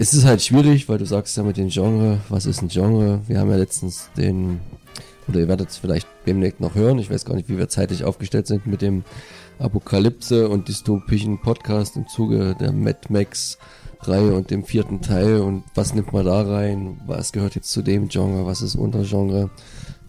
[0.00, 3.20] es ist halt schwierig, weil du sagst ja mit dem Genre, was ist ein Genre?
[3.26, 4.60] Wir haben ja letztens den,
[5.26, 8.04] oder ihr werdet es vielleicht demnächst noch hören, ich weiß gar nicht, wie wir zeitlich
[8.04, 9.02] aufgestellt sind mit dem
[9.58, 13.58] Apokalypse und dystopischen Podcast im Zuge der Mad Max
[14.00, 17.00] Reihe und dem vierten Teil und was nimmt man da rein?
[17.06, 18.46] Was gehört jetzt zu dem Genre?
[18.46, 19.50] Was ist Untergenre?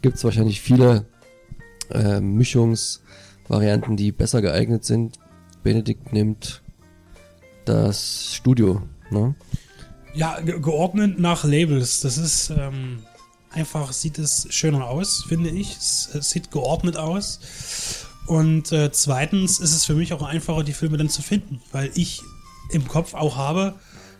[0.03, 1.07] Gibt es wahrscheinlich viele
[1.89, 5.17] äh, Mischungsvarianten, die besser geeignet sind.
[5.63, 6.61] Benedikt nimmt
[7.65, 9.33] das Studio, ne?
[10.13, 12.01] Ja, ge geordnet nach Labels.
[12.01, 12.99] Das ist ähm,
[13.51, 15.77] einfach, sieht es schöner aus, finde ich.
[15.77, 17.39] Es, es sieht geordnet aus.
[18.25, 21.89] Und äh, zweitens ist es für mich auch einfacher, die Filme dann zu finden, weil
[21.95, 22.21] ich
[22.71, 23.75] im Kopf auch habe,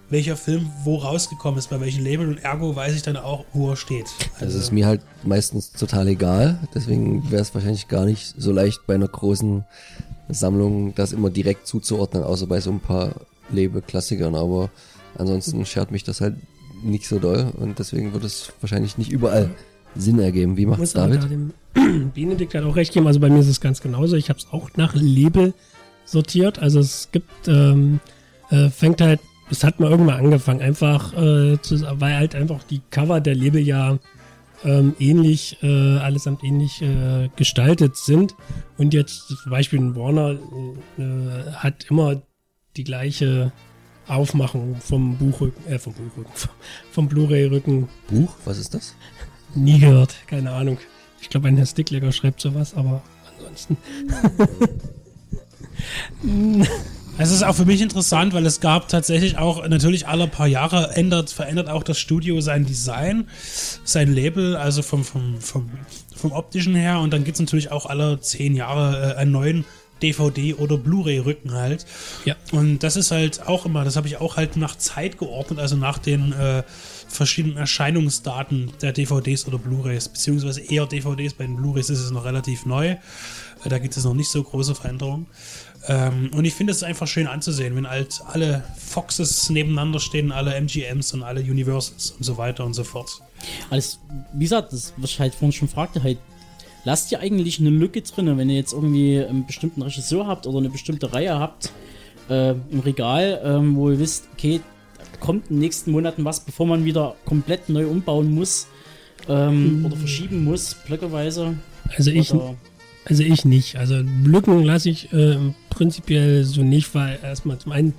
[0.10, 3.70] welcher Film wo rausgekommen ist, bei welchem Label und ergo weiß ich dann auch, wo
[3.70, 4.08] er steht.
[4.40, 8.52] Also das ist mir halt meistens total egal, deswegen wäre es wahrscheinlich gar nicht so
[8.52, 9.64] leicht bei einer großen
[10.30, 13.14] Sammlung das immer direkt zuzuordnen, außer bei so ein paar
[13.52, 14.70] Label-Klassikern, aber
[15.18, 16.36] ansonsten schert mich das halt
[16.84, 19.50] nicht so doll und deswegen wird es wahrscheinlich nicht überall
[19.96, 20.58] Sinn ergeben.
[20.58, 21.24] Wie muss aber David?
[21.24, 23.08] da dem Benedikt hat auch recht geben.
[23.08, 24.16] Also bei mir ist es ganz genauso.
[24.16, 25.54] Ich habe es auch nach Label
[26.06, 26.60] sortiert.
[26.60, 28.00] Also es gibt, ähm,
[28.50, 29.20] äh, fängt halt,
[29.50, 33.62] es hat mal irgendwann angefangen, einfach, äh, zu, weil halt einfach die Cover der Label
[33.62, 33.98] ja
[34.64, 38.36] ähm, ähnlich, äh, allesamt ähnlich äh, gestaltet sind.
[38.78, 40.38] Und jetzt zum Beispiel ein Warner
[40.98, 42.22] äh, hat immer
[42.78, 43.52] die gleiche
[44.10, 46.34] Aufmachung vom Buchrücken, äh, vom Buchrücken,
[46.92, 48.34] vom, Blu-ray-Rücken Buch?
[48.46, 48.96] Was ist das?
[49.56, 50.78] Nie gehört, keine Ahnung.
[51.22, 53.02] Ich glaube, ein Herr Stickleger schreibt sowas, aber
[53.38, 53.78] ansonsten.
[57.22, 60.96] Es ist auch für mich interessant, weil es gab tatsächlich auch natürlich alle paar Jahre
[60.96, 63.28] ändert, verändert auch das Studio sein Design,
[63.84, 65.70] sein Label, also vom, vom, vom,
[66.16, 67.02] vom optischen her.
[67.02, 69.66] Und dann gibt es natürlich auch alle zehn Jahre äh, einen neuen
[70.02, 71.86] DVD oder Blu-ray-Rücken halt.
[72.26, 72.36] Ja.
[72.52, 75.76] Und das ist halt auch immer, das habe ich auch halt nach Zeit geordnet, also
[75.76, 76.64] nach den äh,
[77.08, 81.34] verschiedenen Erscheinungsdaten der DVDs oder Blu-rays, beziehungsweise eher DVDs.
[81.34, 82.92] Bei den Blu-rays ist es noch relativ neu.
[82.92, 83.00] Äh,
[83.70, 85.28] Da gibt es noch nicht so große Veränderungen.
[85.88, 90.54] Ähm, und ich finde es einfach schön anzusehen, wenn halt alle Foxes nebeneinander stehen, alle
[90.56, 93.22] MGMs und alle Universals und so weiter und so fort.
[93.70, 94.00] Alles,
[94.34, 96.20] wie gesagt, das, was ich halt vorhin schon fragte, halt,
[96.86, 100.60] lasst ihr eigentlich eine Lücke drin, wenn ihr jetzt irgendwie einen bestimmten Regisseur habt oder
[100.60, 101.72] eine bestimmte Reihe habt
[102.30, 104.62] äh, im Regal, ähm, wo ihr wisst, okay,
[104.98, 108.68] da kommt in den nächsten Monaten was, bevor man wieder komplett neu umbauen muss
[109.28, 111.56] ähm, oder verschieben muss, blöckerweise.
[111.98, 112.56] Also ich, Oder,
[113.06, 113.76] also ich nicht.
[113.76, 115.38] Also Lücken lasse ich äh,
[115.70, 117.94] prinzipiell so nicht, weil erstmal zum einen,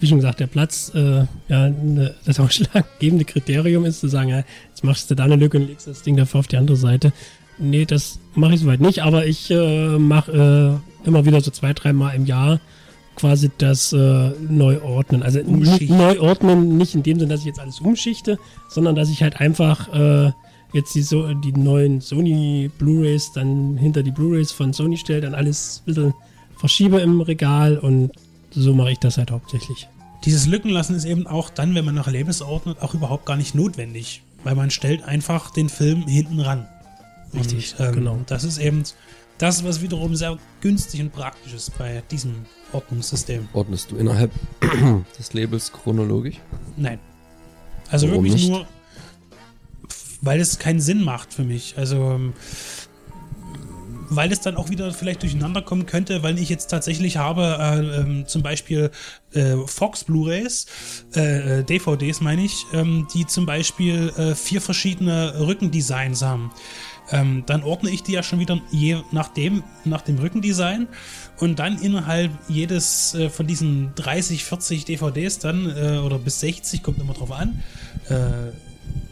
[0.00, 4.44] wie schon gesagt, der Platz äh, ja ne, das ausschlaggebende Kriterium ist zu sagen, ja,
[4.68, 7.12] jetzt machst du da eine Lücke und legst das Ding dafür auf die andere Seite.
[7.60, 11.72] Nee, das mache ich soweit nicht, aber ich äh, mache äh, immer wieder so zwei,
[11.72, 12.60] dreimal im Jahr
[13.16, 15.22] quasi das äh, Neuordnen.
[15.22, 15.40] Also.
[15.42, 19.92] Neuordnen nicht in dem Sinne, dass ich jetzt alles umschichte, sondern dass ich halt einfach
[19.92, 20.32] äh,
[20.72, 25.34] jetzt die, so, die neuen Sony Blu-rays dann hinter die Blu-rays von Sony stelle, dann
[25.34, 26.14] alles ein bisschen
[26.56, 28.12] verschiebe im Regal und
[28.50, 29.88] so mache ich das halt hauptsächlich.
[30.24, 33.54] Dieses Lückenlassen ist eben auch dann, wenn man nach Labels ordnet, auch überhaupt gar nicht
[33.54, 36.66] notwendig, weil man stellt einfach den Film hinten ran.
[37.34, 38.20] Richtig, und, ähm, genau.
[38.26, 38.82] Das ist eben
[39.38, 43.48] das, was wiederum sehr günstig und praktisch ist bei diesem Ordnungssystem.
[43.52, 44.30] Ordnest du innerhalb
[45.18, 46.36] des Labels chronologisch?
[46.76, 46.98] Nein.
[47.90, 48.50] Also Warum wirklich nicht?
[48.50, 48.66] nur,
[50.20, 51.74] weil es keinen Sinn macht für mich.
[51.78, 52.34] Also ähm,
[54.10, 58.00] weil es dann auch wieder vielleicht durcheinander kommen könnte, weil ich jetzt tatsächlich habe äh,
[58.00, 58.90] ähm, zum Beispiel
[59.32, 60.66] äh, Fox Blu-rays,
[61.14, 66.50] äh, äh DVDs meine ich, ähm, die zum Beispiel äh, vier verschiedene Rückendesigns haben.
[67.12, 70.86] Ähm, dann ordne ich die ja schon wieder je nachdem, nach dem Rückendesign
[71.38, 76.82] und dann innerhalb jedes äh, von diesen 30, 40 DVDs dann äh, oder bis 60,
[76.82, 77.62] kommt immer drauf an.
[78.08, 78.52] Äh,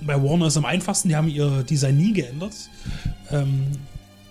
[0.03, 2.55] bei Warner ist es am einfachsten, die haben ihr Design nie geändert.
[3.31, 3.67] Ähm,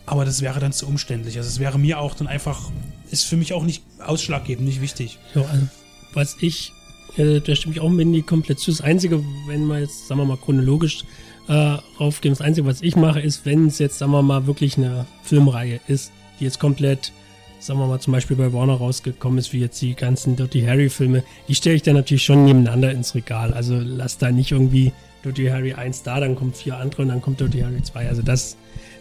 [0.05, 1.37] aber das wäre dann zu umständlich.
[1.37, 2.71] Also es wäre mir auch dann einfach,
[3.11, 5.19] ist für mich auch nicht ausschlaggebend, nicht wichtig.
[5.35, 5.67] Ja, also
[6.13, 6.71] was ich,
[7.17, 8.71] äh, da stimme ich auch mit komplett zu.
[8.71, 11.03] Das Einzige, wenn man jetzt, sagen wir mal, chronologisch
[11.47, 14.77] äh, raufgehen, das Einzige, was ich mache, ist, wenn es jetzt, sagen wir mal, wirklich
[14.77, 17.11] eine Filmreihe ist, die jetzt komplett,
[17.59, 21.23] sagen wir mal, zum Beispiel bei Warner rausgekommen ist, wie jetzt die ganzen Dirty Harry-Filme,
[21.47, 23.53] die stelle ich dann natürlich schon nebeneinander ins Regal.
[23.53, 24.91] Also lass da nicht irgendwie
[25.23, 28.07] Dirty Harry 1 da, dann kommt vier andere und dann kommt Dirty Harry 2.
[28.07, 28.57] Also das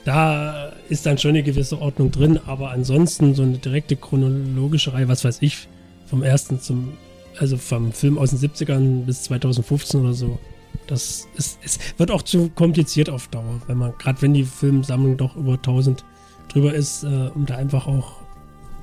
[0.07, 5.09] da ist dann schon eine gewisse Ordnung drin, aber ansonsten so eine direkte chronologische Reihe,
[5.09, 5.67] was weiß ich,
[6.07, 6.93] vom ersten zum,
[7.39, 10.39] also vom Film aus den 70ern bis 2015 oder so,
[10.87, 15.17] das ist, es wird auch zu kompliziert auf Dauer, wenn man, gerade wenn die Filmsammlung
[15.17, 16.05] doch über 1000
[16.49, 18.21] drüber ist, äh, um da einfach auch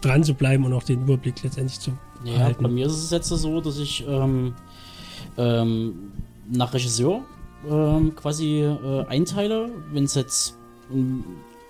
[0.02, 1.92] dran zu bleiben und auch den Überblick letztendlich zu
[2.24, 2.64] ja, halten.
[2.64, 4.54] Bei mir ist es jetzt so, dass ich ähm,
[5.38, 6.12] ähm,
[6.52, 7.22] nach Regisseur
[7.70, 10.56] ähm, quasi äh, einteile, wenn es jetzt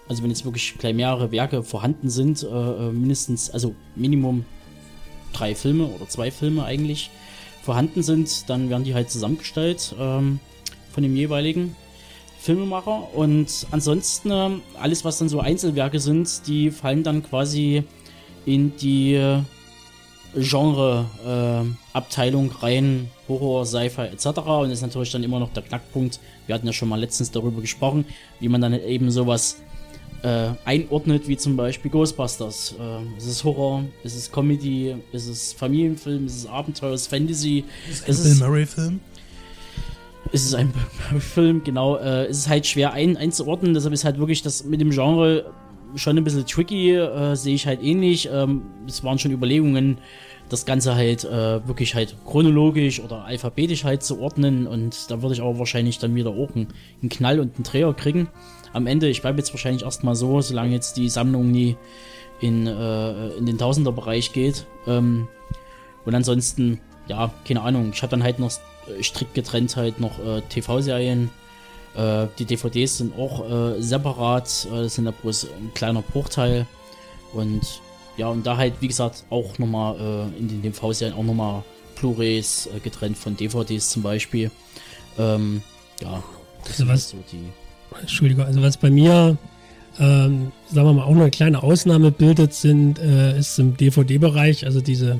[0.07, 4.45] also wenn jetzt wirklich gleich mehrere Werke vorhanden sind, äh, äh, mindestens, also Minimum
[5.31, 7.09] drei Filme oder zwei Filme eigentlich
[7.63, 10.39] vorhanden sind, dann werden die halt zusammengestellt ähm,
[10.91, 11.75] von dem jeweiligen
[12.39, 13.15] Filmemacher.
[13.15, 14.49] Und ansonsten äh,
[14.79, 17.83] alles, was dann so Einzelwerke sind, die fallen dann quasi
[18.45, 19.41] in die
[20.35, 24.39] Genre-Abteilung äh, rein, Horror, Sci-Fi etc.
[24.39, 26.19] Und ist natürlich dann immer noch der Knackpunkt.
[26.47, 28.03] Wir hatten ja schon mal letztens darüber gesprochen,
[28.39, 29.61] wie man dann eben sowas
[30.23, 32.75] äh, einordnet, wie zum Beispiel Ghostbusters.
[32.79, 33.83] Äh, ist es Horror?
[34.03, 34.95] Ist es Comedy?
[35.11, 36.25] Ist es Familienfilm?
[36.25, 36.93] Ist es Abenteuer?
[36.93, 37.65] Ist es Fantasy?
[37.89, 38.99] Ist es ein Bill Murray-Film?
[40.31, 40.73] Ist es ein
[41.19, 41.97] Film, genau.
[41.97, 45.45] Äh, ist es halt schwer ein, einzuordnen, deshalb ist halt wirklich das mit dem Genre
[45.95, 48.29] schon ein bisschen tricky, äh, sehe ich halt ähnlich.
[48.31, 49.97] Ähm, es waren schon Überlegungen,
[50.49, 55.35] das Ganze halt äh, wirklich halt chronologisch oder alphabetisch halt zu ordnen und da würde
[55.35, 56.67] ich aber wahrscheinlich dann wieder auch einen,
[57.01, 58.27] einen Knall und einen Dreher kriegen.
[58.73, 61.77] Am Ende, ich bleibe jetzt wahrscheinlich erstmal so, solange jetzt die Sammlung nie
[62.41, 64.65] in, äh, in den Tausenderbereich geht.
[64.87, 65.27] Ähm,
[66.05, 68.51] und ansonsten, ja, keine Ahnung, ich habe dann halt noch
[68.87, 71.29] äh, strikt getrennt halt noch äh, TV-Serien,
[71.95, 76.65] äh, die DVDs sind auch äh, separat, äh, das sind ja bloß ein kleiner Bruchteil.
[77.33, 77.81] Und
[78.17, 81.63] ja, und da halt, wie gesagt, auch nochmal äh, in den DV-Serien auch nochmal
[81.99, 84.51] Blu-rays äh, getrennt von DVDs zum Beispiel.
[85.17, 85.61] Ähm,
[86.01, 86.23] ja,
[86.63, 87.45] das also was, so die.
[87.99, 89.37] Entschuldigung, also was bei mir,
[89.99, 94.65] ähm, sagen wir mal, auch noch eine kleine Ausnahme bildet, sind, äh, ist im DVD-Bereich,
[94.65, 95.19] also diese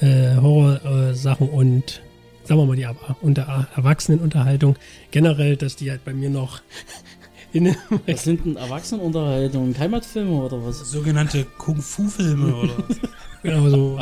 [0.00, 2.02] äh, Horror-Sachen und
[2.44, 2.86] sagen wir mal, die
[3.22, 4.76] unter Erwachsenenunterhaltung
[5.10, 6.60] generell, dass die halt bei mir noch
[7.52, 7.74] in
[8.06, 9.76] Was sind denn Erwachsenenunterhaltung?
[9.78, 10.78] Heimatfilme oder was?
[10.78, 12.74] Sogenannte Kung-Fu-Filme oder
[13.42, 14.00] Genau so.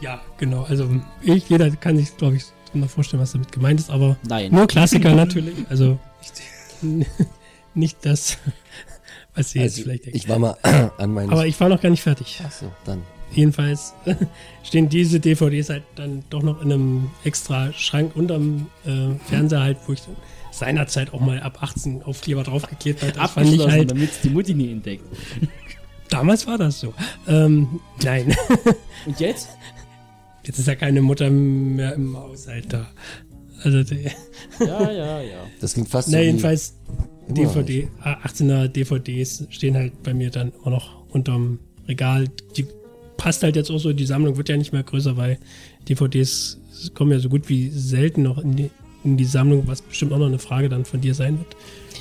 [0.00, 0.64] Ja, genau.
[0.64, 0.88] Also
[1.22, 4.52] ich, jeder kann sich, glaube ich, mal vorstellen, was damit gemeint ist, aber Nein.
[4.52, 5.56] nur Klassiker natürlich.
[5.68, 5.98] Also
[7.74, 8.38] nicht das,
[9.34, 10.16] was Sie also jetzt vielleicht denken.
[10.16, 10.56] Ich war mal
[10.98, 11.30] an meinem.
[11.30, 12.40] Aber ich war noch gar nicht fertig.
[12.44, 13.02] Achso, dann.
[13.32, 13.94] Jedenfalls
[14.64, 19.78] stehen diese DVDs halt dann doch noch in einem extra Schrank unterm äh, Fernseher halt,
[19.86, 20.02] wo ich
[20.50, 23.16] seinerzeit auch mal ab 18 Aufkleber draufgeklebt hat.
[23.16, 25.04] Das fand ich halt, damit die Mutti nie entdeckt.
[26.08, 26.92] Damals war das so.
[27.28, 28.34] Ähm, nein.
[29.06, 29.48] Und jetzt?
[30.44, 32.88] Jetzt ist ja keine Mutter mehr im Haushalt da.
[33.62, 34.04] Also die
[34.60, 35.46] ja, ja, ja.
[35.60, 36.74] Das klingt fast Na, so jedenfalls
[37.28, 42.26] DVD, 18er DVDs stehen halt bei mir dann immer noch unterm Regal.
[42.56, 42.66] Die
[43.16, 45.38] passt halt jetzt auch so, die Sammlung wird ja nicht mehr größer, weil
[45.88, 46.58] DVDs
[46.94, 48.70] kommen ja so gut wie selten noch in die,
[49.04, 51.56] in die Sammlung, was bestimmt auch noch eine Frage dann von dir sein wird,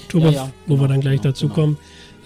[0.07, 1.55] Tobi, ja, ja, wo genau, wir dann gleich genau, dazu genau.
[1.55, 1.77] kommen.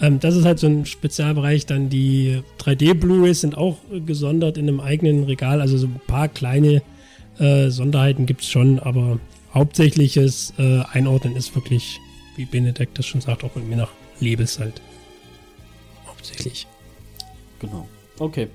[0.02, 1.66] Ähm, das ist halt so ein Spezialbereich.
[1.66, 5.62] Dann die 3D-Blu-rays sind auch gesondert in einem eigenen Regal.
[5.62, 6.82] Also so ein paar kleine
[7.40, 9.20] äh, Sonderheiten gibt es schon, aber
[9.54, 12.00] hauptsächliches äh, Einordnen ist wirklich,
[12.36, 14.82] wie Benedikt das schon sagt, auch irgendwie nach Lebens halt.
[16.08, 16.68] Hauptsächlich.
[17.60, 17.88] Genau.
[18.20, 18.48] Okay.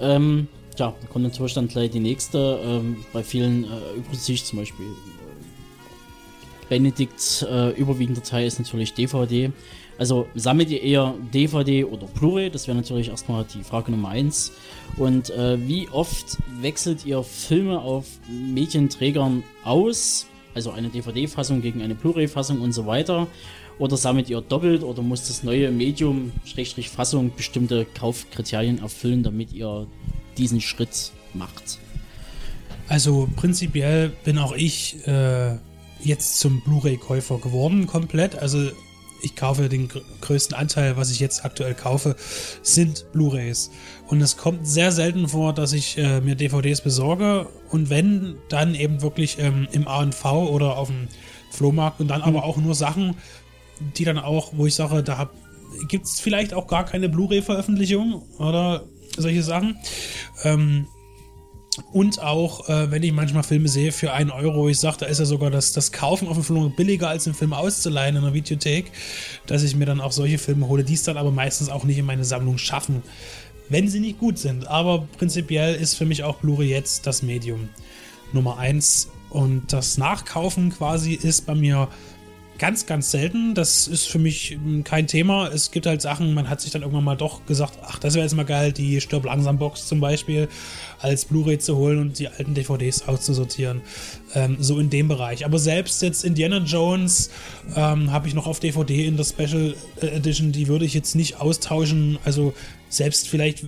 [0.00, 0.48] Ähm,
[0.78, 2.60] ja, kommt natürlich dann gleich die nächste.
[2.64, 8.94] Ähm, bei vielen äh, übrigens sich zum Beispiel äh, Benedikt äh, überwiegender Teil ist natürlich
[8.94, 9.52] DVD.
[9.98, 12.50] Also sammelt ihr eher DVD oder Blu-ray?
[12.50, 14.52] Das wäre natürlich erstmal die Frage Nummer eins.
[14.96, 20.26] Und äh, wie oft wechselt ihr Filme auf Medienträgern aus?
[20.54, 23.26] also eine DVD-Fassung gegen eine Blu-ray-Fassung und so weiter?
[23.78, 29.52] Oder sammelt ihr doppelt oder muss das neue Medium, Schrägstrich Fassung, bestimmte Kaufkriterien erfüllen, damit
[29.52, 29.88] ihr
[30.38, 31.80] diesen Schritt macht?
[32.86, 35.56] Also prinzipiell bin auch ich äh,
[36.00, 38.36] jetzt zum Blu-ray-Käufer geworden, komplett.
[38.36, 38.70] Also
[39.24, 42.14] ich kaufe den gr- größten Anteil, was ich jetzt aktuell kaufe,
[42.62, 43.70] sind Blu-rays.
[44.08, 48.74] Und es kommt sehr selten vor, dass ich äh, mir DVDs besorge und wenn, dann
[48.74, 51.08] eben wirklich ähm, im A&V oder auf dem
[51.50, 53.16] Flohmarkt und dann aber auch nur Sachen,
[53.96, 55.30] die dann auch, wo ich sage, da
[55.88, 58.84] gibt es vielleicht auch gar keine Blu-ray-Veröffentlichung oder
[59.16, 59.78] solche Sachen.
[60.42, 60.86] Ähm,
[61.92, 65.18] und auch, äh, wenn ich manchmal Filme sehe für einen Euro, ich sage, da ist
[65.18, 68.34] ja sogar das, das Kaufen auf dem Flohmarkt billiger als den Film auszuleihen in der
[68.34, 68.90] Videothek,
[69.46, 71.98] dass ich mir dann auch solche Filme hole, die es dann aber meistens auch nicht
[71.98, 73.02] in meine Sammlung schaffen,
[73.68, 74.68] wenn sie nicht gut sind.
[74.68, 77.68] Aber prinzipiell ist für mich auch Blu-ray jetzt das Medium
[78.32, 81.88] Nummer eins und das Nachkaufen quasi ist bei mir
[82.58, 83.54] ganz, ganz selten.
[83.54, 85.48] Das ist für mich mm, kein Thema.
[85.48, 88.24] Es gibt halt Sachen, man hat sich dann irgendwann mal doch gesagt, ach, das wäre
[88.24, 90.48] jetzt mal geil, die Stirb langsam Box zum Beispiel
[91.00, 93.82] als Blu-ray zu holen und die alten DVDs auszusortieren.
[94.34, 95.44] Ähm, so in dem Bereich.
[95.44, 97.30] Aber selbst jetzt Indiana Jones
[97.76, 101.14] ähm, habe ich noch auf DVD in der Special äh, Edition, die würde ich jetzt
[101.14, 102.18] nicht austauschen.
[102.24, 102.54] Also
[102.88, 103.66] selbst vielleicht,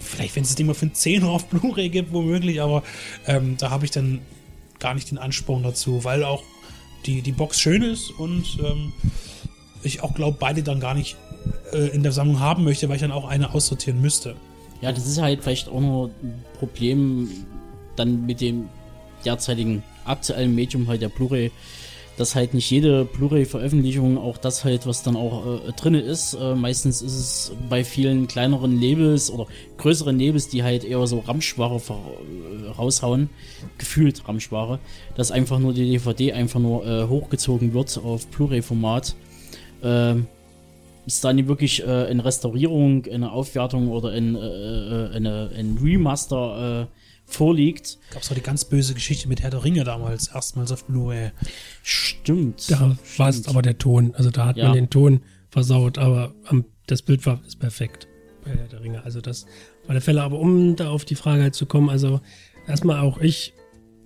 [0.00, 2.82] vielleicht wenn es Ding mal für einen Zehner auf Blu-ray gibt, womöglich, aber
[3.26, 4.20] ähm, da habe ich dann
[4.78, 6.42] gar nicht den Ansporn dazu, weil auch
[7.06, 8.92] die, die Box schön ist und ähm,
[9.82, 11.16] ich auch glaube, beide dann gar nicht
[11.72, 14.36] äh, in der Sammlung haben möchte, weil ich dann auch eine aussortieren müsste.
[14.80, 17.28] Ja, das ist halt vielleicht auch noch ein Problem
[17.96, 18.68] dann mit dem
[19.24, 21.52] derzeitigen aktuellen Medium halt der Blu-ray,
[22.16, 26.34] dass halt nicht jede Blu-ray-Veröffentlichung auch das halt, was dann auch äh, drin ist.
[26.34, 29.46] Äh, meistens ist es bei vielen kleineren Labels oder
[29.78, 33.30] größeren Labels, die halt eher so Ramschware äh, raushauen,
[33.78, 34.78] gefühlt Ramschware,
[35.16, 39.14] dass einfach nur die DVD einfach nur äh, hochgezogen wird auf Blu-ray-Format.
[39.82, 40.26] Ähm,
[41.06, 46.88] es da nicht wirklich äh, eine Restaurierung, eine Aufwertung oder ein, äh, eine, ein Remaster
[47.26, 47.98] vorliegt.
[48.10, 51.30] Gab es auch die ganz böse Geschichte mit Herr der Ringe damals, erstmals auf Blu-ray.
[51.82, 52.70] Stimmt.
[52.70, 54.14] Da war es aber der Ton.
[54.14, 54.66] Also da hat Ja.
[54.66, 58.08] man den Ton versaut, aber am, das Bild war ist perfekt
[58.44, 59.04] bei Herr der Ringe.
[59.04, 59.46] Also das
[59.86, 60.22] war der Fälle.
[60.22, 62.20] Aber um da auf die Frage halt zu kommen, also
[62.66, 63.52] erstmal auch ich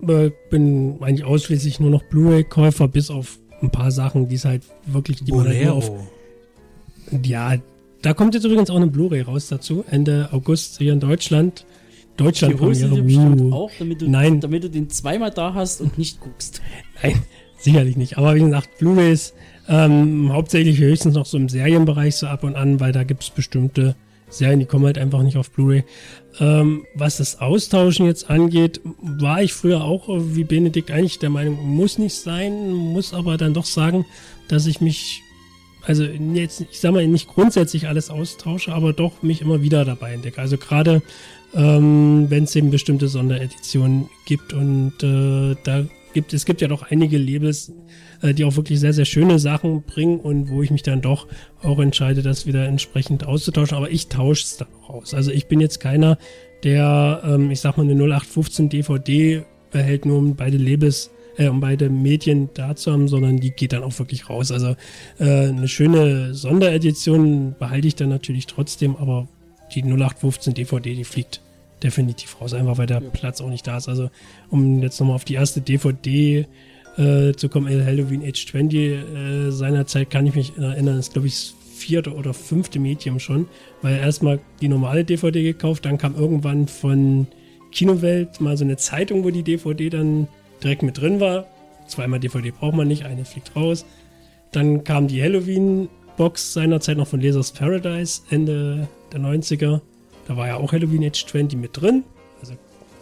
[0.07, 4.63] äh, bin eigentlich ausschließlich nur noch Blu-ray-Käufer, bis auf ein paar Sachen, die es halt
[4.85, 6.07] wirklich, die man halt auf Bolero.
[7.23, 7.55] Ja,
[8.01, 9.83] da kommt jetzt übrigens auch eine Blu-ray raus dazu.
[9.89, 11.65] Ende August hier in Deutschland.
[12.17, 13.53] Deutschland Die holst du dir Uh.
[13.53, 14.41] auch, damit du, Nein.
[14.41, 16.61] damit du den zweimal da hast und nicht guckst.
[17.03, 17.21] Nein,
[17.57, 18.17] sicherlich nicht.
[18.17, 19.33] Aber wie gesagt, Blu-rays
[19.69, 23.29] ähm, hauptsächlich höchstens noch so im Serienbereich so ab und an, weil da gibt es
[23.29, 23.95] bestimmte
[24.29, 25.83] Serien, die kommen halt einfach nicht auf Blu-ray.
[26.39, 31.29] Ähm, was das Austauschen jetzt angeht, war ich früher auch äh, wie Benedikt eigentlich der
[31.29, 34.05] Meinung, muss nicht sein, muss aber dann doch sagen,
[34.49, 35.21] dass ich mich,
[35.87, 40.13] also jetzt, ich sag mal, nicht grundsätzlich alles austausche, aber doch mich immer wieder dabei
[40.13, 40.41] entdecke.
[40.41, 41.01] Also gerade
[41.55, 46.83] ähm, wenn es eben bestimmte Sondereditionen gibt und äh, da gibt es gibt ja doch
[46.91, 47.71] einige Labels,
[48.21, 51.25] äh, die auch wirklich sehr sehr schöne Sachen bringen und wo ich mich dann doch
[51.63, 53.77] auch entscheide, das wieder entsprechend auszutauschen.
[53.77, 55.13] Aber ich tausche es dann auch aus.
[55.13, 56.17] Also ich bin jetzt keiner,
[56.63, 61.59] der, ähm, ich sag mal, eine 0815 DVD behält, nur um beide Labels äh, um
[61.59, 64.51] beide Medien da zu haben, sondern die geht dann auch wirklich raus.
[64.51, 64.75] Also
[65.19, 69.27] äh, eine schöne Sonderedition behalte ich dann natürlich trotzdem, aber
[69.73, 71.41] die 0815 DVD, die fliegt
[71.83, 73.87] definitiv raus, einfach weil der Platz auch nicht da ist.
[73.87, 74.09] Also
[74.49, 76.47] um jetzt nochmal auf die erste DVD
[76.97, 81.27] äh, zu kommen, El Halloween Age 20 äh, seinerzeit kann ich mich erinnern, ist glaube
[81.27, 83.47] ich das vierte oder fünfte Medium schon,
[83.83, 87.27] weil erstmal die normale DVD gekauft, dann kam irgendwann von
[87.71, 90.27] Kinowelt mal so eine Zeitung, wo die DVD dann
[90.63, 91.45] direkt mit drin war.
[91.87, 93.85] Zweimal DVD braucht man nicht, eine fliegt raus.
[94.51, 99.81] Dann kam die Halloween-Box seinerzeit noch von Lasers Paradise, Ende der 90er.
[100.27, 102.03] Da war ja auch Halloween Age 20 mit drin.
[102.41, 102.53] Also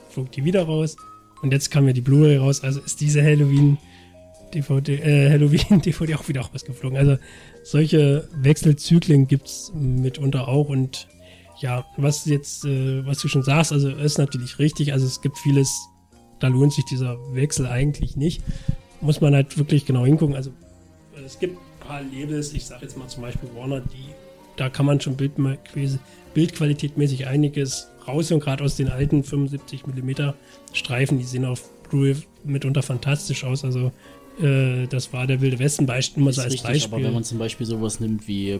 [0.09, 0.95] flog die wieder raus.
[1.41, 2.63] Und jetzt kam ja die Blu-ray raus.
[2.63, 3.77] Also ist diese Halloween
[4.53, 6.97] DVD, äh, Halloween DVD auch wieder rausgeflogen.
[6.97, 7.17] Also
[7.63, 10.69] solche Wechselzyklen gibt's mitunter auch.
[10.69, 11.07] Und
[11.59, 14.93] ja, was jetzt, äh, was du schon sagst, also ist natürlich richtig.
[14.93, 15.71] Also es gibt vieles,
[16.39, 18.41] da lohnt sich dieser Wechsel eigentlich nicht.
[19.01, 20.35] Muss man halt wirklich genau hingucken.
[20.35, 20.51] Also
[21.25, 24.09] es gibt ein paar Labels, ich sage jetzt mal zum Beispiel Warner, die,
[24.57, 25.57] da kann man schon Bildma-
[26.33, 30.31] bildqualitätmäßig einiges raus und gerade aus den alten 75 mm
[30.73, 33.63] Streifen, die sehen auf Blu-ray mitunter fantastisch aus.
[33.63, 33.91] Also
[34.41, 36.93] Äh, das war der Wilde Westen Beispiel, nur so als richtig, Beispiel.
[36.93, 38.59] aber wenn man zum Beispiel sowas nimmt wie,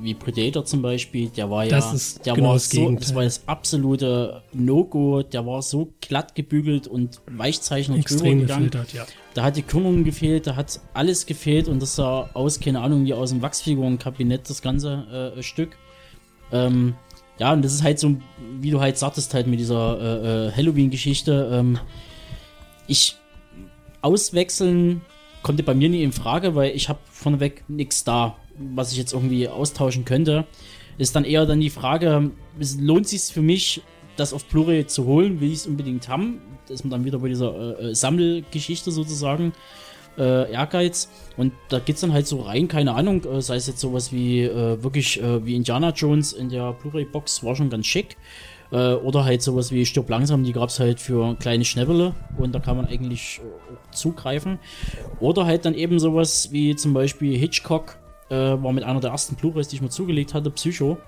[0.00, 3.00] wie Predator zum Beispiel, der war ja, Das ist der genau war das so, Gegenteil.
[3.00, 8.92] das war das absolute No-Go, der war so glatt gebügelt und Weichzeichner drüber extrem gefiltert,
[8.92, 9.04] ja.
[9.34, 13.04] Da hat die Körnung gefehlt, da hat alles gefehlt und das sah aus, keine Ahnung,
[13.04, 15.76] wie aus dem Wachsfigurenkabinett, das ganze äh, Stück.
[16.52, 16.94] Ähm,
[17.38, 18.16] ja, und das ist halt so,
[18.60, 21.50] wie du halt sagtest, halt mit dieser äh, äh, Halloween-Geschichte.
[21.52, 21.78] Ähm,
[22.86, 23.16] ich
[24.02, 25.02] auswechseln
[25.42, 29.12] konnte bei mir nie in Frage, weil ich habe vorneweg nichts da, was ich jetzt
[29.12, 30.46] irgendwie austauschen könnte.
[30.98, 32.30] Ist dann eher dann die Frage,
[32.78, 33.82] lohnt sich für mich,
[34.16, 35.40] das auf Blu-ray zu holen?
[35.40, 36.40] Will ich es unbedingt haben?
[36.66, 39.52] Da ist man dann wieder bei dieser äh, äh, Sammelgeschichte sozusagen.
[40.18, 41.08] Äh, Ehrgeiz.
[41.36, 44.42] Und da geht's dann halt so rein, keine Ahnung, äh, sei es jetzt sowas wie
[44.42, 48.16] äh, wirklich äh, wie Indiana Jones in der Blu-ray-Box, war schon ganz schick.
[48.72, 52.60] Äh, oder halt sowas wie Stirb langsam, die gab's halt für kleine Schnäppele und da
[52.60, 54.58] kann man eigentlich äh, auch zugreifen.
[55.18, 57.96] Oder halt dann eben sowas wie zum Beispiel Hitchcock,
[58.28, 60.98] äh, war mit einer der ersten Blu-rays, die ich mir zugelegt hatte, Psycho.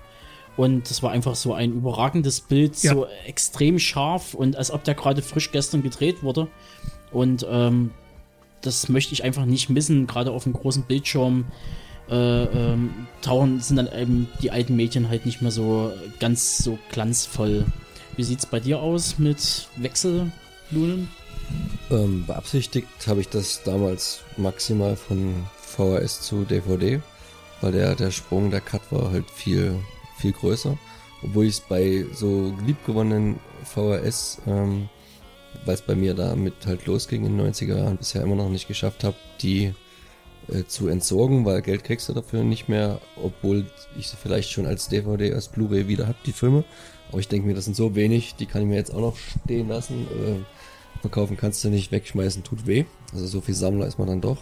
[0.55, 2.93] Und das war einfach so ein überragendes Bild, Ja.
[2.93, 6.47] so extrem scharf und als ob der gerade frisch gestern gedreht wurde.
[7.11, 7.91] Und ähm,
[8.61, 11.45] das möchte ich einfach nicht missen, gerade auf einem großen Bildschirm.
[12.09, 16.77] Äh, ähm, tauchen sind dann eben die alten Mädchen halt nicht mehr so ganz so
[16.91, 17.65] glanzvoll.
[18.17, 21.09] Wie sieht's bei dir aus mit Wechsellunen?
[21.89, 27.01] Ähm, beabsichtigt habe ich das damals maximal von VHS zu DVD,
[27.61, 29.79] weil der, der Sprung, der Cut war halt viel,
[30.17, 30.77] viel größer.
[31.23, 34.89] Obwohl ich es bei so liebgewonnenen VHS, ähm,
[35.65, 38.67] weil es bei mir damit halt losging in den 90er Jahren, bisher immer noch nicht
[38.67, 39.73] geschafft habe, die
[40.49, 43.65] äh, zu entsorgen, weil Geld kriegst du dafür nicht mehr, obwohl
[43.97, 46.63] ich sie vielleicht schon als DVD, als Blu-ray wieder hab, die Filme.
[47.09, 49.17] Aber ich denke mir, das sind so wenig, die kann ich mir jetzt auch noch
[49.17, 50.07] stehen lassen.
[50.07, 52.85] Äh, verkaufen kannst du nicht, wegschmeißen tut weh.
[53.13, 54.37] Also so viel Sammler ist man dann doch.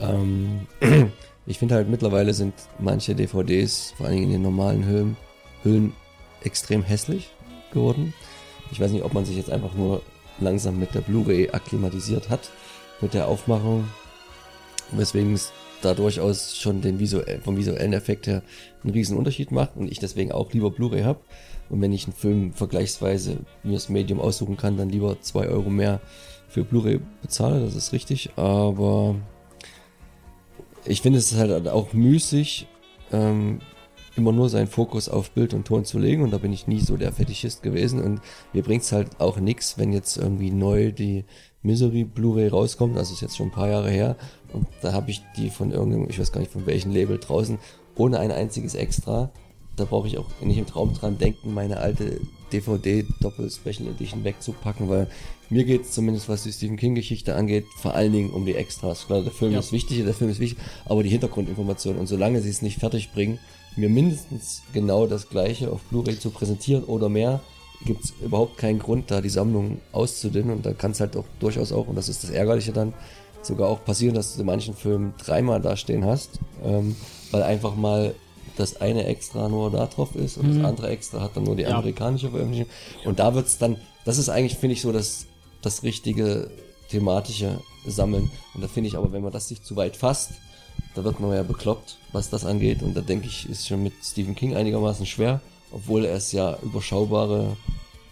[0.00, 0.66] Ähm,
[1.46, 5.16] ich finde halt mittlerweile sind manche DVDs, vor Dingen in den normalen Hüllen,
[5.62, 5.92] Hüllen
[6.42, 7.30] extrem hässlich
[7.72, 8.14] geworden.
[8.70, 10.02] Ich weiß nicht, ob man sich jetzt einfach nur
[10.38, 12.50] langsam mit der Blu-ray akklimatisiert hat,
[13.00, 13.88] mit der Aufmachung,
[14.92, 18.42] weswegen es da durchaus schon den visuell, vom visuellen Effekt her
[18.82, 21.20] einen riesen Unterschied macht und ich deswegen auch lieber Blu-ray habe.
[21.68, 25.70] Und wenn ich einen Film vergleichsweise mir das Medium aussuchen kann, dann lieber zwei Euro
[25.70, 26.00] mehr
[26.48, 28.30] für Blu-ray bezahle, das ist richtig.
[28.36, 29.14] Aber
[30.84, 32.66] ich finde es halt auch müßig,
[33.12, 33.60] ähm,
[34.16, 36.80] immer nur seinen Fokus auf Bild und Ton zu legen und da bin ich nie
[36.80, 38.20] so der Fetischist gewesen und
[38.52, 41.24] mir bringt's halt auch nix, wenn jetzt irgendwie neu die
[41.62, 44.16] Misery Blu-ray rauskommt, also ist jetzt schon ein paar Jahre her
[44.52, 47.58] und da habe ich die von irgendeinem, ich weiß gar nicht von welchem Label draußen,
[47.96, 49.30] ohne ein einziges Extra.
[49.76, 52.20] Da brauche ich auch nicht im Traum dran denken, meine alte
[52.52, 55.06] DVD Doppel Special Edition wegzupacken, weil
[55.48, 59.06] mir geht's zumindest, was die Stephen King Geschichte angeht, vor allen Dingen um die Extras.
[59.06, 59.60] Klar, der Film Ja.
[59.60, 63.12] ist wichtig, der Film ist wichtig, aber die Hintergrundinformationen und solange sie es nicht fertig
[63.12, 63.38] bringen,
[63.76, 67.40] mir mindestens genau das gleiche auf Blu-ray zu präsentieren oder mehr,
[67.84, 71.72] gibt's überhaupt keinen Grund, da die Sammlung auszudünnen und da kann es halt auch durchaus
[71.72, 72.92] auch, und das ist das Ärgerliche dann,
[73.42, 76.94] sogar auch passieren, dass du in manchen Filmen dreimal dastehen hast, ähm,
[77.30, 78.14] weil einfach mal
[78.56, 81.62] das eine Extra nur da drauf ist und das andere Extra hat dann nur die
[81.62, 81.78] Ja.
[81.78, 82.66] amerikanische Veröffentlichung.
[83.04, 85.24] Und da wird's dann, das ist eigentlich, finde ich, so das,
[85.62, 86.50] das richtige
[86.90, 88.30] thematische Sammeln.
[88.54, 90.32] Und da finde ich aber, wenn man das sich zu weit fasst,
[90.94, 92.82] da wird man ja bekloppt, was das angeht.
[92.82, 95.40] Und da denke ich, ist schon mit Stephen King einigermaßen schwer,
[95.72, 97.56] obwohl es ja überschaubare,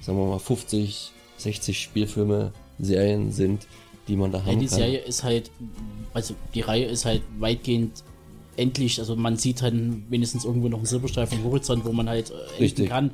[0.01, 3.67] sagen wir mal, 50, 60 Spielfilme, Serien sind,
[4.07, 4.79] die man da Ja, haben die kann.
[4.79, 5.51] Serie ist halt,
[6.15, 8.05] also die Reihe ist halt weitgehend
[8.57, 9.75] endlich, also man sieht halt
[10.11, 13.11] wenigstens irgendwo noch einen Silberstreifen am Horizont, wo man halt äh, enden kann.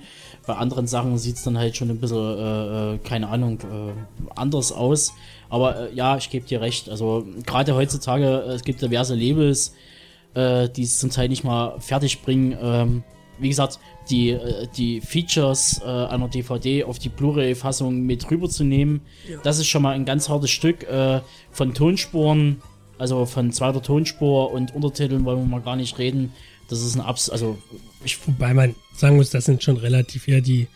[0.46, 3.92] Bei anderen Sachen sieht es dann halt schon ein bisschen, äh, äh, keine Ahnung, äh,
[4.34, 5.12] anders aus.
[5.50, 6.88] Aber äh, ja, ich gebe dir recht.
[6.88, 9.74] Also gerade heutzutage, äh, es gibt diverse Labels,
[10.32, 12.56] äh, die es zum Teil nicht mal fertig bringen.
[12.60, 13.04] Ähm,
[13.38, 13.78] wie gesagt,
[14.10, 19.00] die, äh, die Features äh, einer DVD auf die Blu-ray-Fassung mit rüberzunehmen,
[19.42, 21.20] das ist schon mal ein ganz hartes Stück äh,
[21.50, 22.60] von Tonspuren,
[22.98, 26.32] also von zweiter Tonspur und Untertiteln wollen wir mal gar nicht reden.
[26.68, 27.58] Das ist ein Abs, also
[28.04, 30.68] ich Wobei man sagen muss, das sind schon relativ eher die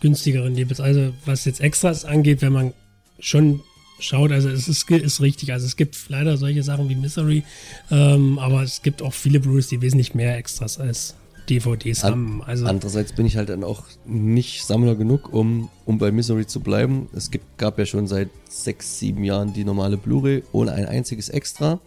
[0.00, 0.80] günstigeren Labels.
[0.80, 2.72] Also was jetzt Extras angeht, wenn man
[3.18, 3.60] schon
[3.98, 7.42] schaut, also es ist, ist richtig, also es gibt leider solche Sachen wie Misery,
[7.90, 11.14] ähm, aber es gibt auch viele Blu-rays, die wesentlich mehr Extras als
[11.50, 12.42] DVDs An- haben.
[12.44, 16.60] Also Andererseits bin ich halt dann auch nicht Sammler genug, um, um bei Misery zu
[16.60, 17.08] bleiben.
[17.14, 21.28] Es gibt, gab ja schon seit sechs, sieben Jahren die normale Blu-ray ohne ein einziges
[21.28, 21.80] Extra.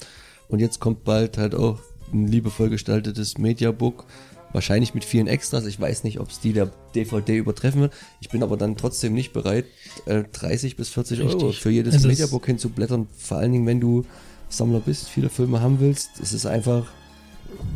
[0.50, 1.80] Und jetzt kommt bald halt auch
[2.14, 4.06] ein liebevoll gestaltetes Mediabook.
[4.54, 5.66] Wahrscheinlich mit vielen Extras.
[5.66, 7.94] Ich weiß nicht, ob es die der DVD übertreffen wird.
[8.22, 9.66] Ich bin aber dann trotzdem nicht bereit,
[10.06, 11.60] äh, 30 bis 40 Euro Richtig.
[11.60, 13.08] für jedes Also Mediabook hinzublättern.
[13.18, 14.06] Vor allen Dingen, wenn du
[14.50, 16.88] Sammler bist, viele Filme haben willst, ist es einfach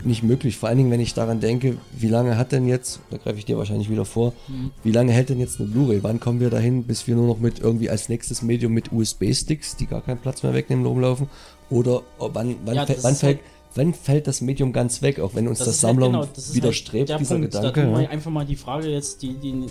[0.04, 0.58] nicht möglich.
[0.58, 3.46] Vor allen Dingen, wenn ich daran denke, wie lange hat denn jetzt, da greife ich
[3.46, 4.72] dir wahrscheinlich wieder vor, Mhm.
[4.84, 6.04] wie lange hält denn jetzt eine Blu-ray?
[6.04, 9.76] Wann kommen wir dahin, bis wir nur noch mit irgendwie als nächstes Medium mit USB-Sticks,
[9.78, 11.28] die gar keinen Platz mehr wegnehmen, rumlaufen?
[11.70, 15.02] Oder oh, wann, wann, Ja, fällt, das wann, fällt, halt- wann fällt das Medium ganz
[15.02, 17.52] weg, auch wenn uns das, ist halt Sammler genau, das widerstrebt, halt dieser Punkt.
[17.52, 17.82] Gedanke?
[17.92, 18.10] Da ja.
[18.10, 19.66] einfach mal die Frage jetzt, die, die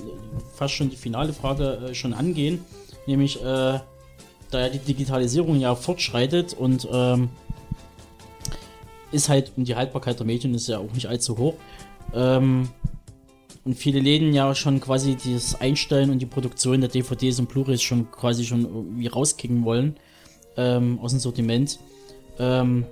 [0.55, 2.61] fast schon die finale Frage äh, schon angehen,
[3.07, 3.83] nämlich äh, da
[4.59, 7.29] ja die Digitalisierung ja fortschreitet und ähm,
[9.13, 11.55] ist halt, und die Haltbarkeit der Medien ist ja auch nicht allzu hoch.
[12.15, 12.69] Ähm,
[13.65, 17.83] und viele Läden ja schon quasi das Einstellen und die Produktion der DVDs und Blu-rays
[17.83, 19.97] schon quasi schon irgendwie rauskicken wollen
[20.57, 21.79] ähm, aus dem Sortiment.
[22.39, 22.87] Ähm,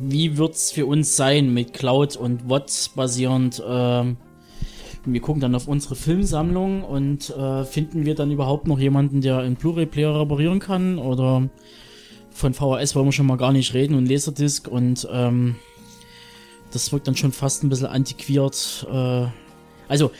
[0.00, 3.62] wie wird's für uns sein mit Cloud und WOT basierend?
[3.66, 4.16] Ähm,
[5.04, 9.38] wir gucken dann auf unsere Filmsammlung und äh, finden wir dann überhaupt noch jemanden, der
[9.38, 10.98] einen Blu-ray-Player reparieren kann?
[10.98, 11.48] Oder
[12.36, 15.56] von VHS wollen wir schon mal gar nicht reden und Laserdisc und ähm,
[16.70, 18.86] das wirkt dann schon fast ein bisschen antiquiert.
[18.92, 19.26] Äh,
[19.88, 20.10] also,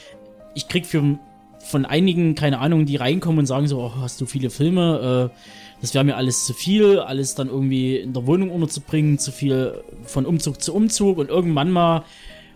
[0.54, 1.18] ich krieg für,
[1.58, 5.30] von einigen, keine Ahnung, die reinkommen und sagen so, oh, hast du viele Filme?
[5.30, 5.36] Äh,
[5.82, 9.82] das wäre mir alles zu viel, alles dann irgendwie in der Wohnung unterzubringen, zu viel
[10.04, 12.04] von Umzug zu Umzug und irgendwann mal,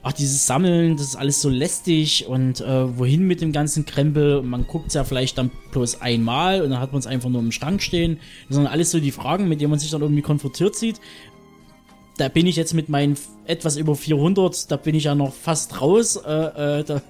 [0.03, 4.38] ach, dieses Sammeln, das ist alles so lästig und äh, wohin mit dem ganzen Krempel?
[4.38, 7.40] Und man guckt ja vielleicht dann bloß einmal und dann hat man es einfach nur
[7.40, 8.18] im Schrank stehen.
[8.48, 11.01] Das sind alles so die Fragen, mit denen man sich dann irgendwie konfrontiert sieht.
[12.16, 15.80] Da bin ich jetzt mit meinen etwas über 400, da bin ich ja noch fast
[15.80, 16.16] raus.
[16.16, 17.03] Äh, äh, da,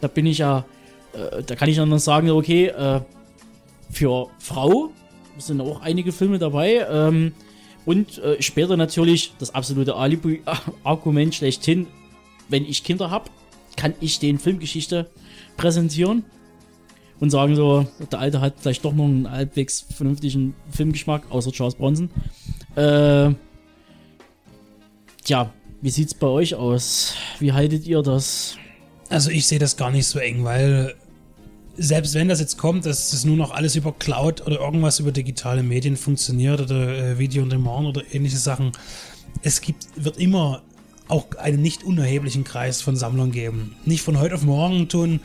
[0.00, 0.64] da bin ich ja,
[1.12, 3.00] äh, da kann ich dann noch sagen, okay, äh,
[3.90, 4.90] für Frau
[5.38, 6.86] sind auch einige Filme dabei.
[6.90, 7.32] Ähm,
[7.84, 11.86] und äh, später natürlich das absolute Alibi-Argument schlechthin.
[12.48, 13.30] Wenn ich Kinder habe,
[13.76, 15.10] kann ich den Filmgeschichte
[15.56, 16.24] präsentieren
[17.20, 21.74] und sagen so, der Alte hat vielleicht doch noch einen halbwegs vernünftigen Filmgeschmack, außer Charles
[21.74, 22.10] Bronson.
[22.74, 23.32] Äh,
[25.24, 27.14] tja, wie sieht's bei euch aus?
[27.38, 28.56] Wie haltet ihr das?
[29.08, 30.94] Also ich sehe das gar nicht so eng, weil
[31.76, 35.12] selbst wenn das jetzt kommt, dass das nur noch alles über Cloud oder irgendwas über
[35.12, 38.72] digitale Medien funktioniert oder äh, Video on Demand oder ähnliche Sachen,
[39.42, 40.62] es gibt, wird immer
[41.08, 43.76] auch einen nicht unerheblichen Kreis von Sammlern geben.
[43.84, 45.20] Nicht von heute auf morgen tun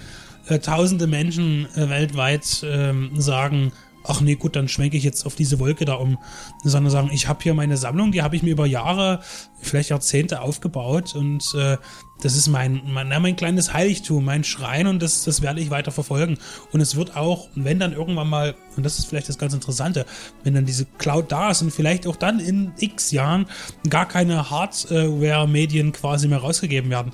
[0.48, 3.72] äh, tausende Menschen äh, weltweit ähm, sagen,
[4.04, 6.18] ach nee, gut, dann schwenke ich jetzt auf diese Wolke da um,
[6.64, 9.22] sondern sagen, ich habe hier meine Sammlung, die habe ich mir über Jahre,
[9.60, 11.78] vielleicht Jahrzehnte aufgebaut und äh,
[12.22, 15.72] das ist mein, mein, na, mein kleines Heiligtum, mein Schrein und das, das werde ich
[15.72, 16.38] weiter verfolgen.
[16.72, 20.06] Und es wird auch, wenn dann irgendwann mal, und das ist vielleicht das ganz Interessante,
[20.44, 23.48] wenn dann diese Cloud da ist und vielleicht auch dann in x Jahren
[23.90, 27.12] gar keine Hardware-Medien quasi mehr rausgegeben werden,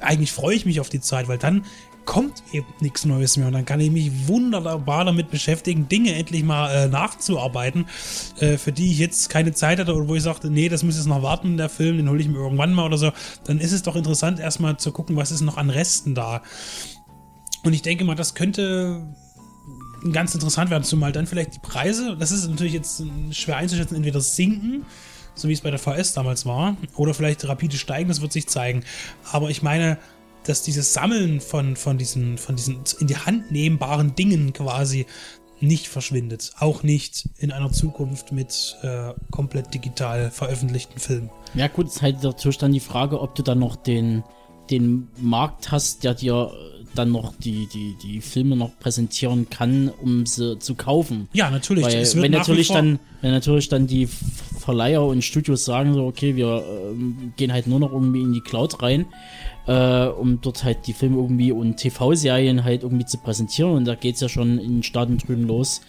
[0.00, 1.64] eigentlich freue ich mich auf die Zeit, weil dann
[2.06, 6.44] kommt eben nichts Neues mehr und dann kann ich mich wunderbar damit beschäftigen, Dinge endlich
[6.44, 7.86] mal äh, nachzuarbeiten,
[8.38, 10.96] äh, für die ich jetzt keine Zeit hatte oder wo ich sagte, nee, das muss
[10.96, 13.12] jetzt noch warten, der Film, den hole ich mir irgendwann mal oder so.
[13.44, 16.42] Dann ist es doch interessant, erstmal zu gucken, was ist noch an Resten da.
[17.64, 19.02] Und ich denke mal, das könnte
[20.12, 23.02] ganz interessant werden, zumal dann vielleicht die Preise, das ist natürlich jetzt
[23.32, 24.84] schwer einzuschätzen, entweder sinken,
[25.34, 28.46] so wie es bei der VS damals war, oder vielleicht rapide steigen, das wird sich
[28.46, 28.84] zeigen.
[29.30, 29.98] Aber ich meine,
[30.46, 35.06] dass dieses Sammeln von, von, diesen, von diesen in die Hand nehmbaren Dingen quasi
[35.60, 36.52] nicht verschwindet.
[36.58, 41.30] Auch nicht in einer Zukunft mit äh, komplett digital veröffentlichten Filmen.
[41.54, 44.22] Ja gut, es ist halt natürlich dann die Frage, ob du dann noch den,
[44.70, 49.88] den Markt hast, der dir äh, dann noch die, die, die Filme noch präsentieren kann,
[49.88, 51.28] um sie zu kaufen.
[51.32, 51.84] Ja, natürlich.
[51.84, 54.08] Weil es wird wenn natürlich dann, wenn natürlich dann die
[54.58, 58.40] Verleiher und Studios sagen so, okay, wir ähm, gehen halt nur noch irgendwie in die
[58.40, 59.06] Cloud rein,
[59.66, 63.72] äh, um dort halt die Filme irgendwie und TV-Serien halt irgendwie zu präsentieren.
[63.72, 65.80] Und da geht's ja schon in den Staaten drüben los,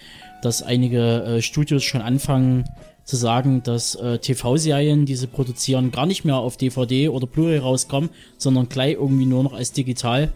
[0.41, 2.65] dass einige äh, Studios schon anfangen
[3.03, 7.59] zu sagen, dass äh, TV-Serien, die sie produzieren, gar nicht mehr auf DVD oder Blu-ray
[7.59, 10.33] rauskommen, sondern gleich irgendwie nur noch als digital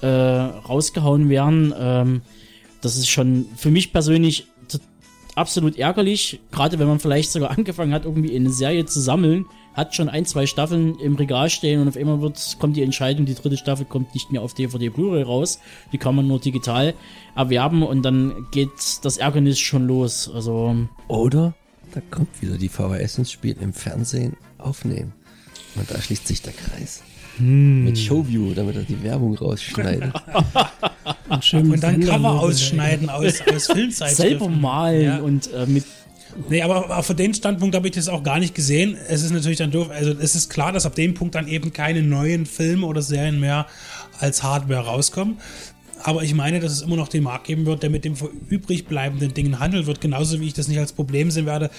[0.00, 1.74] äh, rausgehauen werden.
[1.78, 2.22] Ähm,
[2.80, 4.46] das ist schon für mich persönlich
[5.36, 9.46] absolut ärgerlich, gerade wenn man vielleicht sogar angefangen hat, irgendwie eine Serie zu sammeln,
[9.76, 13.26] hat schon ein, zwei Staffeln im Regal stehen und auf einmal wird, kommt die Entscheidung,
[13.26, 15.60] die dritte Staffel kommt nicht mehr auf DVD Blu-ray raus,
[15.92, 16.94] die kann man nur digital
[17.36, 18.70] erwerben und dann geht
[19.02, 20.30] das Ärgernis schon los.
[20.32, 20.74] Also
[21.08, 21.54] Oder
[21.92, 25.12] da kommt wieder die VHS ins Spiel im Fernsehen aufnehmen.
[25.76, 27.02] Und da schließt sich der Kreis.
[27.36, 27.84] Hm.
[27.84, 30.10] Mit Showview, damit er die Werbung rausschneidet.
[31.28, 34.16] Und, schön Und dann Cover ausschneiden aus, aus Filmzeitschriften.
[34.38, 35.18] selber malen Ja.
[35.18, 35.84] und äh, mit
[36.48, 38.96] Nee, aber, von dem Standpunkt habe ich das auch gar nicht gesehen.
[39.08, 39.90] Es ist natürlich dann doof.
[39.90, 43.40] Also es ist klar, dass ab dem Punkt dann eben keine neuen Filme oder Serien
[43.40, 43.66] mehr
[44.18, 45.38] als Hardware rauskommen.
[46.02, 48.14] Aber ich meine, dass es immer noch den Markt geben wird, der mit dem
[48.48, 50.00] übrig bleibenden Dingen handelt wird.
[50.00, 51.70] Genauso wie ich das nicht als Problem sehen werde,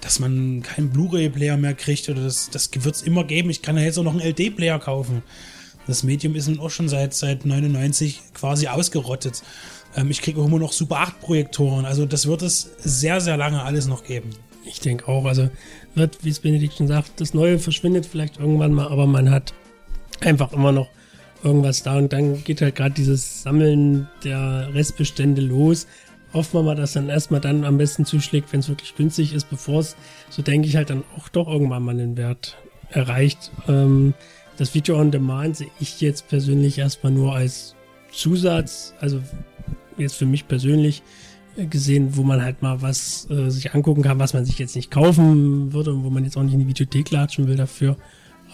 [0.00, 3.50] dass man keinen Blu-ray-Player mehr kriegt oder das, das wird es immer geben.
[3.50, 5.22] Ich kann ja jetzt auch noch einen LD-Player kaufen.
[5.86, 9.42] Das Medium ist nun auch schon seit, seit 99 quasi ausgerottet.
[9.96, 11.84] Ähm, ich kriege auch immer noch Super 8 Projektoren.
[11.84, 14.30] Also das wird es sehr, sehr lange alles noch geben.
[14.64, 15.48] Ich denke auch, also
[15.94, 19.54] wird, wie es Benedikt schon sagt, das Neue verschwindet vielleicht irgendwann mal, aber man hat
[20.20, 20.88] einfach immer noch
[21.42, 25.86] irgendwas da und dann geht halt gerade dieses Sammeln der Restbestände los.
[26.32, 29.48] Hoffen wir mal, dass dann erstmal dann am besten zuschlägt, wenn es wirklich günstig ist,
[29.48, 29.96] bevor es,
[30.28, 32.56] so denke ich halt dann auch doch irgendwann mal den Wert
[32.90, 33.52] erreicht.
[33.68, 34.14] Ähm,
[34.56, 37.76] das Video on Demand sehe ich jetzt persönlich erstmal nur als
[38.10, 39.20] Zusatz, also
[39.98, 41.02] jetzt für mich persönlich
[41.56, 44.90] gesehen, wo man halt mal was äh, sich angucken kann, was man sich jetzt nicht
[44.90, 47.96] kaufen würde und wo man jetzt auch nicht in die Videothek latschen will dafür.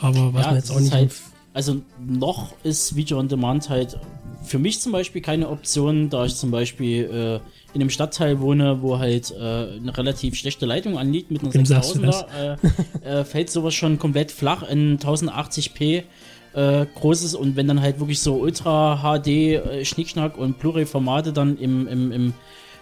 [0.00, 0.92] Aber was Ja, man jetzt auch nicht.
[0.92, 1.12] halt,
[1.52, 3.98] also noch ist Video on Demand halt
[4.44, 7.34] für mich zum Beispiel keine Option, da ich zum Beispiel äh,
[7.74, 11.64] in einem Stadtteil wohne, wo halt äh, eine relativ schlechte Leitung anliegt mit einer Wem
[11.64, 12.56] sagst du 6000er,
[13.04, 16.02] äh, äh, fällt sowas schon komplett flach in 1080p
[16.54, 21.56] äh, großes und wenn dann halt wirklich so Ultra HD äh, Schnickschnack und Blu-ray-Formate dann
[21.58, 22.34] im, im, im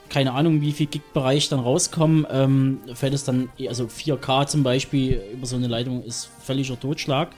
[0.09, 5.23] keine Ahnung, wie viel Gig-Bereich dann rauskommen, ähm, fällt es dann, also 4K zum Beispiel
[5.33, 7.31] über so eine Leitung ist völliger Totschlag.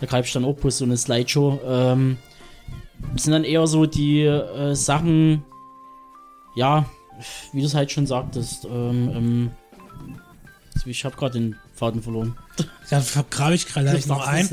[0.00, 1.60] Da greife ich dann auch bloß so eine Slideshow.
[1.66, 2.16] Ähm,
[3.16, 5.44] sind dann eher so die äh, Sachen,
[6.54, 6.86] ja,
[7.52, 8.64] wie du es halt schon sagtest.
[8.64, 9.50] Ähm, ähm,
[10.86, 12.36] ich habe gerade den Faden verloren.
[12.90, 14.46] Da vergrabe ich gerade gleich noch ein.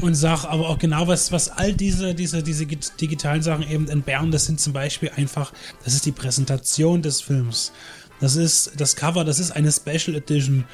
[0.00, 3.88] Und sag aber auch genau, was, was all diese, diese, diese git- digitalen Sachen eben
[3.88, 5.52] entbehren, das sind zum Beispiel einfach,
[5.84, 7.72] das ist die Präsentation des Films.
[8.20, 10.64] Das ist das Cover, das ist eine Special Edition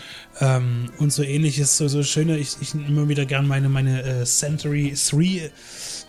[0.41, 4.03] ähm, und so ähnliches, so, so schöne, ich, ich nehme immer wieder gern meine, meine
[4.03, 5.51] äh, Century 3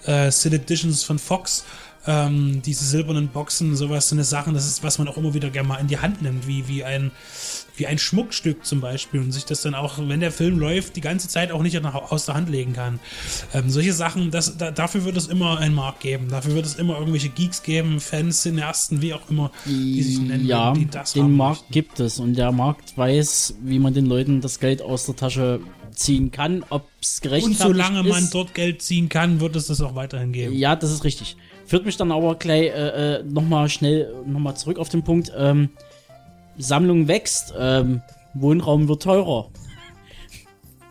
[0.06, 1.64] äh, Sid Editions von Fox,
[2.08, 5.50] ähm, diese silbernen Boxen, sowas, so eine Sachen, das ist, was man auch immer wieder
[5.50, 7.12] gerne mal in die Hand nimmt, wie, wie ein
[7.78, 11.02] wie ein Schmuckstück zum Beispiel und sich das dann auch, wenn der Film läuft, die
[11.02, 13.00] ganze Zeit auch nicht aus der Hand legen kann.
[13.54, 16.28] Ähm, solche Sachen, das, da, dafür wird es immer einen Markt geben.
[16.30, 20.46] Dafür wird es immer irgendwelche Geeks geben, Fans, Cineasten, wie auch immer, die sich nennen,
[20.46, 21.74] ja, die das den Markt möchten.
[21.74, 25.60] gibt es und der Markt weiß, wie man den Leuten das Geld aus der Tasche
[25.96, 28.34] ziehen kann, ob es gerechtfertigt Und solange man ist.
[28.34, 30.56] dort Geld ziehen kann, wird es das auch weiterhin geben.
[30.56, 31.36] Ja, das ist richtig.
[31.72, 35.32] Führt mich dann aber gleich äh, äh, nochmal schnell nochmal zurück auf den Punkt.
[35.34, 35.70] Ähm,
[36.58, 38.02] Sammlung wächst, ähm,
[38.34, 39.50] Wohnraum wird teurer.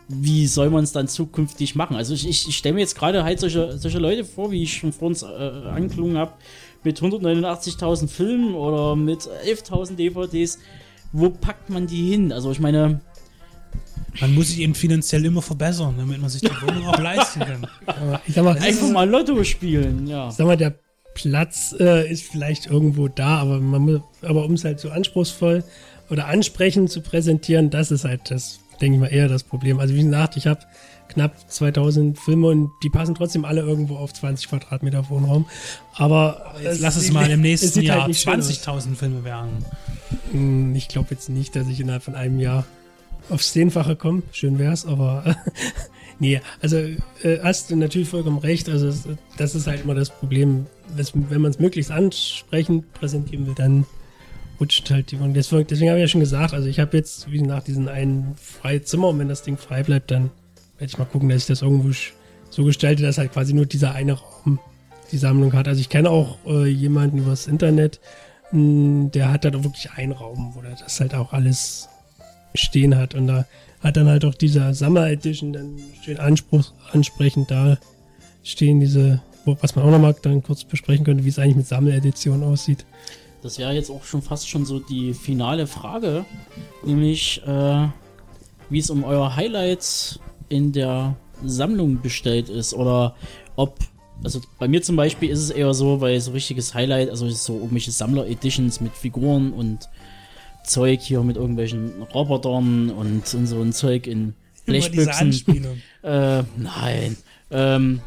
[0.07, 1.95] Wie soll man es dann zukünftig machen?
[1.95, 4.75] Also ich, ich, ich stelle mir jetzt gerade halt solche, solche Leute vor, wie ich
[4.75, 6.33] schon vor uns äh, angeklungen habe,
[6.83, 10.57] mit 189.000 Filmen oder mit 11.000 DVDs.
[11.13, 12.31] Wo packt man die hin?
[12.31, 13.01] Also ich meine,
[14.19, 17.67] Man muss sich eben finanziell immer verbessern, damit man sich die Wohnung auch leisten kann.
[17.85, 20.27] Aber ich sag mal, einfach mal Lotto spielen, ja.
[20.29, 20.75] ich sag mal, der
[21.13, 25.63] Platz äh, ist vielleicht irgendwo da, aber man muss, aber um es halt so anspruchsvoll
[26.09, 29.79] oder ansprechend zu präsentieren, das ist halt das, denke ich mal, eher das Problem.
[29.79, 30.61] Also wie gesagt, ich habe
[31.09, 35.45] knapp 2000 Filme und die passen trotzdem alle irgendwo auf 20 Quadratmeter Wohnraum.
[35.95, 38.15] Aber Jetzt lass es mal im nächsten halt Jahr aus.
[38.25, 39.65] 20.000 Filme werden.
[40.31, 42.65] Hm, Ich glaube jetzt nicht, dass ich innerhalb von einem Jahr
[43.31, 44.23] aufs Zehnfache komme.
[44.31, 45.35] Schön wär's, aber
[46.19, 48.69] nee, also äh, hast du natürlich vollkommen recht.
[48.69, 48.93] Also
[49.37, 50.65] das ist halt immer das Problem.
[50.95, 53.85] Wes- Wenn man es möglichst ansprechend präsentieren will, dann
[54.59, 57.31] rutscht halt die und deswegen, deswegen habe ich ja schon gesagt, also ich habe jetzt
[57.31, 60.29] wie nach diesen einen freie Zimmer und wenn das Ding frei bleibt, dann
[60.77, 61.89] werde ich mal gucken, dass ich das irgendwo
[62.51, 64.59] so gestalte, dass halt quasi nur dieser eine Raum
[65.11, 65.67] die Sammlung hat.
[65.67, 67.99] Also ich kenne auch äh, jemanden übers Internet,
[68.51, 71.89] mh, der hat dann auch wirklich einen Raum, wo das halt auch alles
[72.53, 73.45] stehen hat und da
[73.81, 77.77] hat dann halt auch dieser Summer Edition dann schön Anspruch, ansprechend da
[78.43, 82.43] stehen diese, was man auch nochmal dann kurz besprechen könnte, wie es eigentlich mit Sammeledition
[82.43, 82.85] aussieht.
[83.41, 86.25] Das wäre jetzt auch schon fast schon so die finale Frage,
[86.85, 87.87] nämlich äh,
[88.69, 93.15] wie es um euer Highlights in der Sammlung bestellt ist oder
[93.55, 93.79] ob,
[94.23, 97.55] also bei mir zum Beispiel ist es eher so, weil so richtiges Highlight, also so
[97.55, 99.89] irgendwelche Sammler-Editions mit Figuren und
[100.63, 104.33] Zeug hier mit irgendwelchen Robotern und, und so ein Zeug in
[104.65, 105.81] Blechbüchsen.
[106.03, 107.15] Äh, nein.
[107.51, 108.01] Ähm,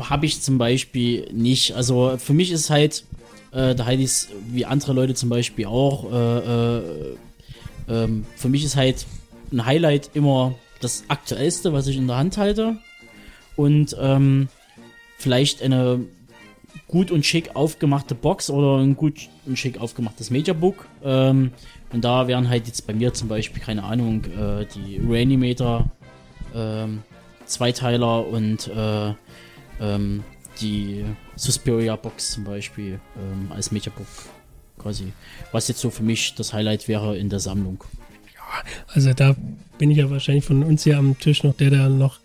[0.00, 1.76] habe ich zum Beispiel nicht.
[1.76, 3.04] Also für mich ist halt,
[3.52, 7.16] äh, da halte ich es wie andere Leute zum Beispiel auch, äh, äh,
[7.88, 9.06] ähm, für mich ist halt
[9.52, 12.78] ein Highlight immer das Aktuellste, was ich in der Hand halte.
[13.54, 14.48] Und ähm,
[15.18, 16.00] vielleicht eine
[16.90, 20.88] gut und schick aufgemachte Box oder ein gut und schick aufgemachtes Mediabook.
[21.04, 21.52] Ähm,
[21.92, 25.90] und da wären halt jetzt bei mir zum Beispiel, keine Ahnung, äh, die Reanimator
[26.54, 27.02] ähm,
[27.46, 29.14] Zweiteiler und äh,
[29.80, 30.24] ähm,
[30.60, 31.04] die
[31.36, 34.06] Suspiria Box zum Beispiel ähm, als Mediabook
[34.78, 35.12] quasi.
[35.52, 37.84] Was jetzt so für mich das Highlight wäre in der Sammlung.
[38.88, 39.36] Also da
[39.78, 42.18] bin ich ja wahrscheinlich von uns hier am Tisch noch der, der noch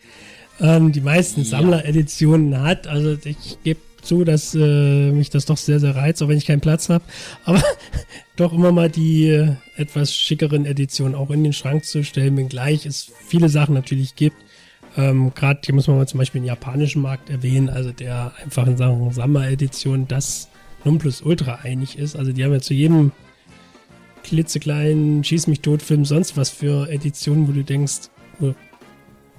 [0.59, 1.47] ähm, die meisten Ja.
[1.47, 2.88] Sammlereditionen hat.
[2.88, 6.45] Also ich gebe zu, dass äh, mich das doch sehr, sehr reizt, auch wenn ich
[6.45, 7.03] keinen Platz habe.
[7.43, 7.62] Aber
[8.36, 12.86] doch immer mal die äh, etwas schickeren Editionen auch in den Schrank zu stellen, wenngleich
[12.86, 14.38] es viele Sachen natürlich gibt.
[14.97, 18.66] Ähm, Gerade hier muss man mal zum Beispiel den japanischen Markt erwähnen, also der einfach
[18.68, 20.49] in Sachen Sammleredition das
[20.86, 22.16] Nonplusultra einig ist.
[22.16, 23.12] Also die haben ja zu jedem
[24.24, 28.10] klitzekleinen Schieß mich tot Film sonst was für Editionen, wo du denkst,
[28.41, 28.53] oh,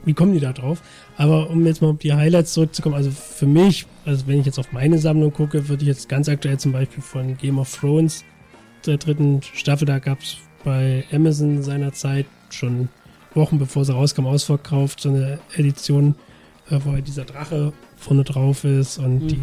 [0.07, 0.81] wie kommen die da drauf?
[1.19, 4.59] Aber um jetzt mal auf die Highlights zurückzukommen, also für mich, also wenn ich jetzt
[4.59, 8.25] auf meine Sammlung gucke, würde ich jetzt ganz aktuell zum Beispiel von Game of Thrones
[8.87, 12.89] der dritten Staffel, da gab es bei Amazon seinerzeit schon
[13.35, 16.15] Wochen bevor sie rauskam, ausverkauft, so eine Edition,
[16.71, 19.29] äh, wo halt dieser Drache vorne drauf ist und Mhm.
[19.29, 19.41] die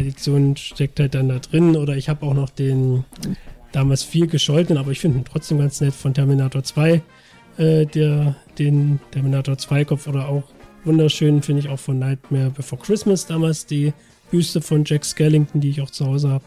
[0.00, 1.76] Edition steckt halt dann da drin.
[1.76, 3.04] Oder ich habe auch noch den
[3.72, 7.00] damals viel gescholten, aber ich finde ihn trotzdem ganz nett von Terminator 2,
[7.58, 10.44] äh, der, den Terminator 2 Kopf oder auch
[10.84, 13.92] wunderschön finde ich auch von Nightmare Before Christmas damals die
[14.30, 16.44] Büste von Jack Skellington, die ich auch zu Hause habe.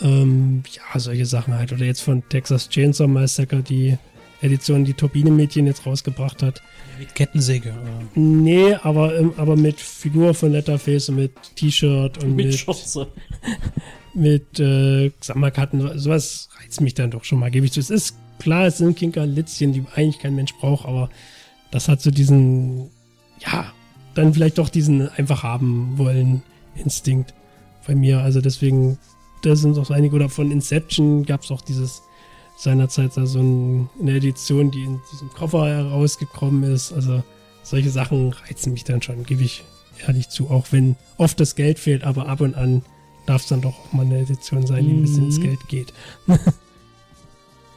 [0.00, 1.72] Ähm, ja, solche Sachen halt.
[1.72, 3.96] Oder jetzt von Texas Chainsaw Massacre, die
[4.40, 6.62] Edition, die Turbine-Mädchen jetzt rausgebracht hat.
[6.98, 7.70] Mit Kettensäge.
[7.70, 8.02] Oder?
[8.14, 13.06] Nee, aber, ähm, aber mit Figur von Letterface und mit T-Shirt und Mit mit, Schürze.
[14.14, 15.98] mit äh, Sammelkarten.
[15.98, 17.80] Sowas reizt mich dann doch schon mal, gebe ich zu.
[17.80, 21.08] Es ist klar, es sind Kinkerlitzchen, die eigentlich kein Mensch braucht, aber
[21.70, 22.90] das hat so diesen,
[23.40, 23.72] ja,
[24.14, 26.42] dann vielleicht doch diesen einfach haben wollen
[26.74, 27.34] Instinkt
[27.86, 28.20] bei mir.
[28.20, 28.98] Also deswegen,
[29.42, 30.14] da sind auch so einige.
[30.16, 32.02] Oder von Inception gab es auch dieses
[32.56, 36.92] seinerzeit so ein, eine Edition, die in diesem Koffer herausgekommen ist.
[36.92, 37.22] Also
[37.62, 39.64] solche Sachen reizen mich dann schon, gebe ich
[40.06, 40.50] ehrlich zu.
[40.50, 42.82] Auch wenn oft das Geld fehlt, aber ab und an
[43.26, 45.42] darf es dann doch auch mal eine Edition sein, die ein bisschen ins Mhm.
[45.42, 45.92] Geld geht.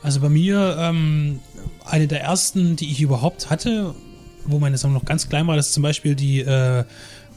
[0.06, 1.40] Also bei mir ähm,
[1.84, 3.96] eine der ersten, die ich überhaupt hatte,
[4.46, 6.84] wo meine Sammlung noch ganz klein war, das ist zum Beispiel die äh,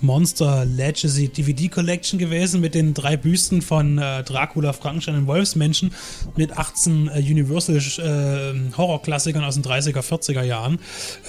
[0.03, 5.95] Monster Legacy DVD Collection gewesen mit den drei Büsten von äh, Dracula, Frankenstein und Wolfsmenschen
[6.37, 10.79] mit 18 äh, Universal äh, Horrorklassikern aus den 30er, 40er Jahren.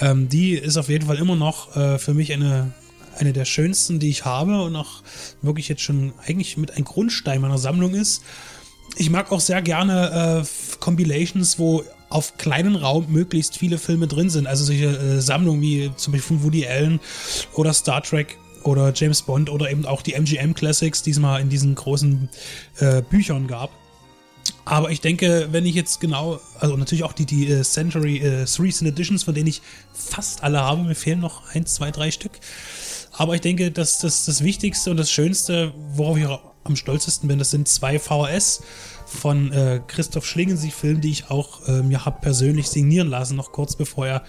[0.02, 2.74] Ähm, die ist auf jeden Fall immer noch äh, für mich eine
[3.18, 5.02] eine der schönsten, die ich habe und auch
[5.42, 8.22] wirklich jetzt schon eigentlich mit ein Grundstein meiner Sammlung ist.
[8.96, 14.30] Ich mag auch sehr gerne äh, Compilations, wo auf kleinen Raum möglichst viele Filme drin
[14.30, 14.46] sind.
[14.46, 17.00] Also solche äh, Sammlungen wie zum Beispiel von Woody Allen
[17.54, 21.40] oder Star Trek oder James Bond oder eben auch die MGM Classics, die es mal
[21.40, 22.28] in diesen großen
[22.80, 23.70] äh, Büchern gab.
[24.64, 28.46] Aber ich denke, wenn ich jetzt genau, also natürlich auch die, die äh, Century äh,
[28.46, 29.62] Sin Editions, von denen ich
[29.92, 32.32] fast alle habe, mir fehlen noch ein, zwei, drei Stück.
[33.12, 36.26] Aber ich denke, dass das, das Wichtigste und das Schönste, worauf ich
[36.64, 38.62] am stolzesten bin, das sind zwei VHS
[39.06, 43.76] von äh, Christoph Schlingensief-Filmen, die ich auch äh, mir habe persönlich signieren lassen, noch kurz
[43.76, 44.22] bevor er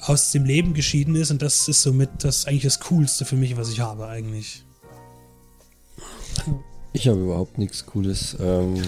[0.00, 1.30] aus dem Leben geschieden ist.
[1.30, 4.64] Und das ist somit das eigentlich das Coolste für mich, was ich habe eigentlich.
[6.92, 8.36] Ich habe überhaupt nichts Cooles.
[8.38, 8.82] Ähm,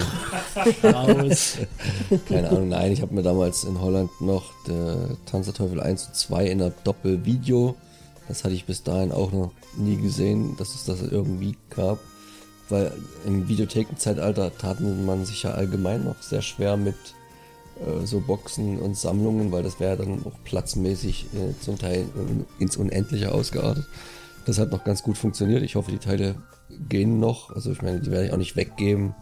[0.83, 1.57] Raus.
[2.27, 6.07] keine Ahnung, nein, ich habe mir damals in Holland noch der Tanz der Teufel 1
[6.07, 7.75] und 2 in einer Doppelvideo.
[8.27, 11.99] Das hatte ich bis dahin auch noch nie gesehen, dass es das irgendwie gab.
[12.69, 12.91] Weil
[13.25, 16.95] im Videothekenzeitalter taten man sich ja allgemein noch sehr schwer mit
[17.79, 22.63] äh, so Boxen und Sammlungen, weil das wäre dann auch platzmäßig äh, zum Teil äh,
[22.63, 23.85] ins Unendliche ausgeartet.
[24.45, 25.63] Das hat noch ganz gut funktioniert.
[25.63, 26.35] Ich hoffe, die Teile
[26.89, 27.51] gehen noch.
[27.51, 29.15] Also ich meine, die werde ich auch nicht weggeben.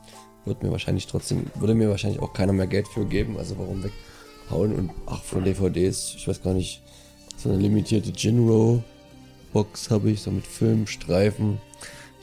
[0.46, 3.38] Wird mir wahrscheinlich trotzdem, würde mir wahrscheinlich auch keiner mehr Geld für geben.
[3.38, 4.74] Also warum weghauen?
[4.74, 6.82] Und ach, von DVDs, ich weiß gar nicht,
[7.38, 11.60] so eine limitierte Jinro-Box habe ich, so mit Film, Streifen.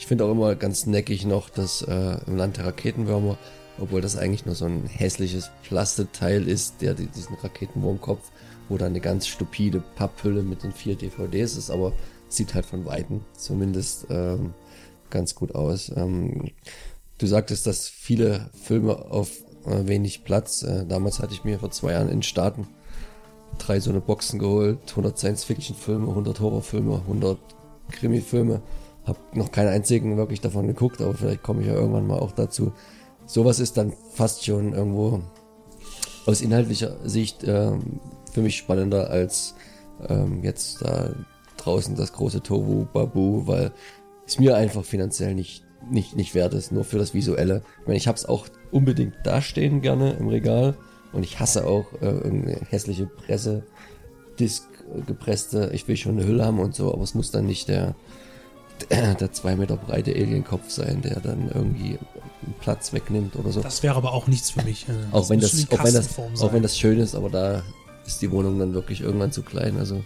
[0.00, 3.36] Ich finde auch immer ganz neckig noch, dass äh, im Land der Raketenwürmer,
[3.78, 8.30] obwohl das eigentlich nur so ein hässliches Plasteteil ist, der die- diesen Raketenwurmkopf,
[8.70, 11.92] wo dann eine ganz stupide Papphülle mit den vier DVDs ist, aber
[12.30, 14.54] sieht halt von Weitem zumindest ähm,
[15.10, 15.92] ganz gut aus.
[15.94, 16.50] Ähm,
[17.18, 19.28] du sagtest, dass viele Filme auf
[19.66, 20.62] äh, wenig Platz.
[20.62, 22.66] Äh, damals hatte ich mir vor zwei Jahren in Staaten
[23.58, 27.38] drei so eine Boxen geholt, 100 Science-Fiction-Filme, 100 Horrorfilme, 100
[27.90, 28.62] Krimi-Filme.
[29.10, 32.30] Hab noch keinen einzigen wirklich davon geguckt, aber vielleicht komme ich ja irgendwann mal auch
[32.30, 32.72] dazu.
[33.26, 35.20] Sowas ist dann fast schon irgendwo
[36.26, 38.00] aus inhaltlicher Sicht ähm,
[38.32, 39.56] für mich spannender als
[40.08, 41.10] ähm, jetzt da
[41.56, 43.72] draußen das große Tohu Babu, weil
[44.26, 47.62] es mir einfach finanziell nicht nicht nicht wert ist, nur für das Visuelle.
[47.80, 50.76] Ich meine, ich habe es auch unbedingt dastehen gerne im Regal
[51.12, 53.64] und ich hasse auch äh, hässliche Presse
[54.38, 55.70] Disc äh, gepresste.
[55.74, 57.96] Ich will schon eine Hülle haben und so, aber es muss dann nicht der
[58.90, 61.98] der, zwei Meter breite Alienkopf sein, der dann irgendwie
[62.42, 63.60] einen Platz wegnimmt oder so.
[63.60, 64.86] Das wäre aber auch nichts für mich.
[64.88, 67.62] äh, auch wenn das, auch wenn das, auch wenn das schön ist, aber da
[68.06, 69.76] ist die Wohnung dann wirklich irgendwann zu klein.
[69.76, 70.02] Also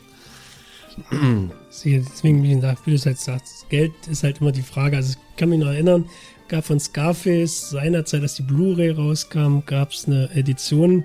[1.71, 4.97] Sie- Deswegen, wie du es halt sagst, das Geld ist halt immer die Frage.
[4.97, 6.07] Also ich kann mich noch erinnern,
[6.49, 11.05] gab von Scarface seinerzeit, als die Blu-ray rauskam, gab es eine Edition,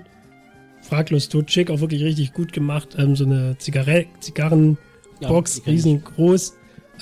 [0.82, 4.78] fraglos tot schick, auch wirklich richtig gut gemacht, ähm, so eine Zigarre Zigarrenbox,
[5.58, 6.54] Ja, riesengroß.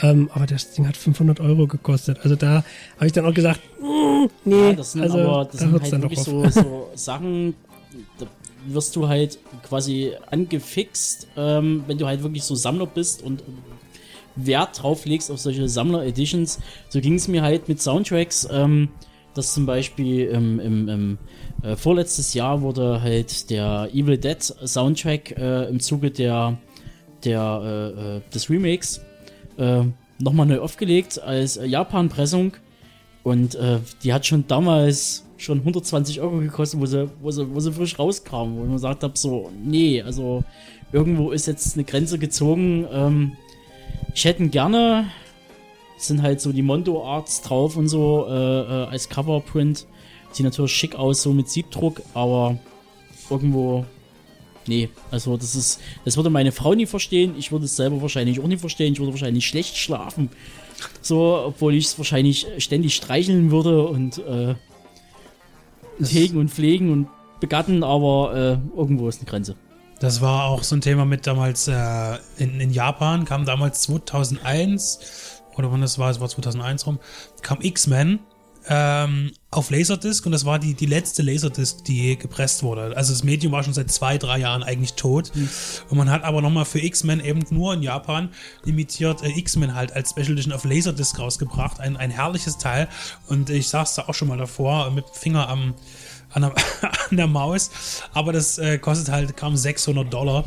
[0.02, 2.18] Ähm, aber das Ding hat 500 Euro gekostet.
[2.22, 2.64] Also da
[2.96, 5.82] habe ich dann auch gesagt, mm, nee, Ja, das sind also aber das da sind
[5.82, 7.54] halt dann wirklich so, so Sachen,
[8.18, 8.26] da
[8.66, 13.42] wirst du halt quasi angefixt, ähm, wenn du halt wirklich so Sammler bist und
[14.36, 16.60] Wert drauf legst auf solche Sammler-Editions.
[16.88, 18.90] So ging es mir halt mit Soundtracks, ähm,
[19.34, 21.18] dass zum Beispiel im, im, im
[21.62, 26.58] äh, vorletztes Jahr wurde halt der Evil Dead Soundtrack äh, im Zuge der,
[27.24, 29.00] der äh, äh, des Remakes
[29.58, 29.84] äh,
[30.18, 32.52] nochmal neu aufgelegt als äh, Japan-Pressung.
[33.22, 37.60] Und äh, die hat schon damals schon 120 Euro gekostet, wo sie, wo sie, wo
[37.60, 38.56] sie frisch rauskam.
[38.56, 40.44] Wo ich mir gesagt habe, so, nee, also
[40.92, 42.86] irgendwo ist jetzt eine Grenze gezogen.
[42.90, 43.32] Ähm,
[44.14, 45.10] ich hätte gerne.
[45.98, 49.86] Sind halt so die Mondo-Arts drauf und so äh, äh, als Coverprint.
[50.30, 52.58] Sieht natürlich schick aus, so mit Siebdruck, aber
[53.28, 53.84] irgendwo.
[54.68, 55.80] Nee, also das ist.
[56.04, 57.34] Das würde meine Frau nie verstehen.
[57.38, 58.92] Ich würde es selber wahrscheinlich auch nie verstehen.
[58.92, 60.30] Ich würde wahrscheinlich schlecht schlafen.
[61.02, 64.54] So, obwohl ich es wahrscheinlich ständig streicheln würde und äh,
[66.00, 67.08] hegen und pflegen und
[67.40, 69.56] begatten, aber äh, irgendwo ist eine Grenze.
[70.00, 75.42] Das war auch so ein Thema mit damals äh, in, in Japan, kam damals 2001
[75.56, 77.00] oder wann das war, es war 2001 rum,
[77.42, 78.20] kam X-Men
[78.68, 82.94] ähm, auf Laserdisc und das war die, die letzte Laserdisc, die gepresst wurde.
[82.96, 85.32] Also das Medium war schon seit zwei, drei Jahren eigentlich tot
[85.88, 88.28] und man hat aber nochmal für X-Men eben nur in Japan
[88.64, 91.80] limitiert äh, X-Men halt als Special Edition auf Laserdisc rausgebracht.
[91.80, 92.88] Ein, ein herrliches Teil
[93.28, 95.74] und ich saß da auch schon mal davor mit dem Finger am
[96.30, 96.54] an der,
[97.10, 97.70] an der Maus,
[98.12, 100.44] aber das äh, kostet halt kaum 600 Dollar.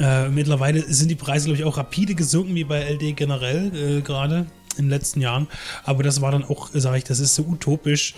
[0.00, 4.00] Äh, mittlerweile sind die Preise, glaube ich, auch rapide gesunken, wie bei LD generell äh,
[4.00, 4.46] gerade
[4.76, 5.48] in den letzten Jahren.
[5.84, 8.14] Aber das war dann auch, sage ich, das ist so utopisch.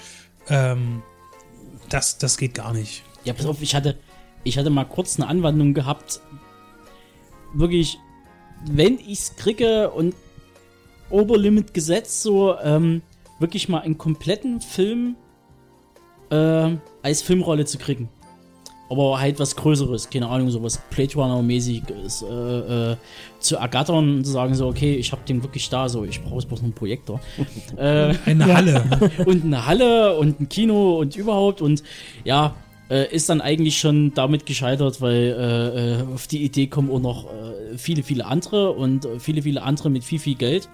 [0.49, 1.03] Ähm,
[1.89, 3.03] das, das geht gar nicht.
[3.25, 3.99] Ja, pass auf, ich hatte,
[4.45, 6.21] ich hatte mal kurz eine Anwandlung gehabt.
[7.53, 7.99] Wirklich,
[8.65, 10.15] wenn ich's kriege und
[11.11, 13.03] Oberlimit gesetzt, so ähm,
[13.41, 15.17] wirklich mal einen kompletten Film
[16.31, 18.09] äh, als Filmrolle zu kriegen.
[18.91, 22.97] Aber halt was Größeres, keine Ahnung, sowas Blade Runner-mäßig ist, äh, äh,
[23.39, 26.45] zu ergattern und zu sagen, so, okay, ich hab den wirklich da, so, ich brauche
[26.47, 27.21] bloß einen Projektor.
[27.77, 28.85] äh, Eine Halle.
[29.27, 31.85] und eine Halle und ein Kino und überhaupt und
[32.25, 32.57] ja,
[32.91, 36.99] äh, ist dann eigentlich schon damit gescheitert, weil äh, äh, auf die Idee kommen auch
[36.99, 37.31] noch
[37.77, 40.69] viele, viele andere und viele, viele andere mit viel, viel Geld.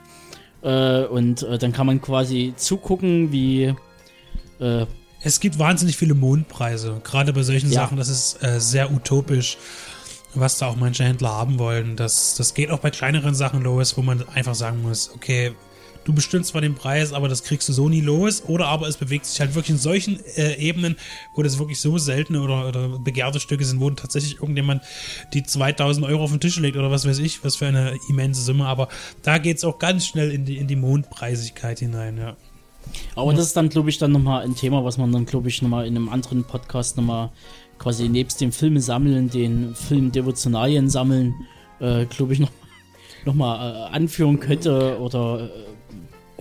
[0.63, 3.75] Und dann kann man quasi zugucken, wie
[5.27, 7.81] Es gibt wahnsinnig viele Mondpreise, gerade bei solchen Ja.
[7.81, 7.97] Sachen.
[7.97, 9.59] Das ist äh, sehr utopisch,
[10.35, 11.97] was da auch manche Händler haben wollen.
[11.97, 15.53] Das, das geht auch bei kleineren Sachen los, wo man einfach sagen muss, okay,
[16.05, 18.45] du bestimmst zwar den Preis, aber das kriegst du so nie los.
[18.47, 20.95] Oder aber es bewegt sich halt wirklich in solchen äh, Ebenen,
[21.35, 24.85] wo das wirklich so seltene oder, oder begehrte Stücke sind, wo tatsächlich irgendjemand
[25.35, 28.43] die 2000 Euro auf den Tisch legt oder was weiß ich, was für eine immense
[28.43, 28.67] Summe.
[28.67, 28.87] Aber
[29.25, 32.37] da geht es auch ganz schnell in die, in die Mondpreisigkeit hinein, ja.
[33.15, 35.63] Aber das ist dann, glaube ich, dann nochmal ein Thema, was man dann, glaube ich,
[35.63, 37.31] nochmal in einem anderen Podcast nochmal
[37.79, 41.35] quasi nebst dem Filme sammeln, den Filmdevotionalien sammeln,
[41.81, 42.51] äh, glaube ich, noch,
[43.25, 45.67] noch mal äh, anführen könnte oder äh,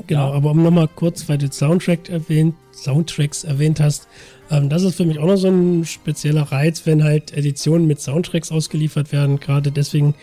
[0.08, 0.34] Genau, Ja.
[0.36, 4.08] aber um nochmal kurz, weil du Soundtrack erwähnt, Soundtracks erwähnt hast,
[4.52, 8.02] ähm, das ist für mich auch noch so ein spezieller Reiz, wenn halt Editionen mit
[8.02, 9.40] Soundtracks ausgeliefert werden.
[9.40, 10.14] Gerade deswegen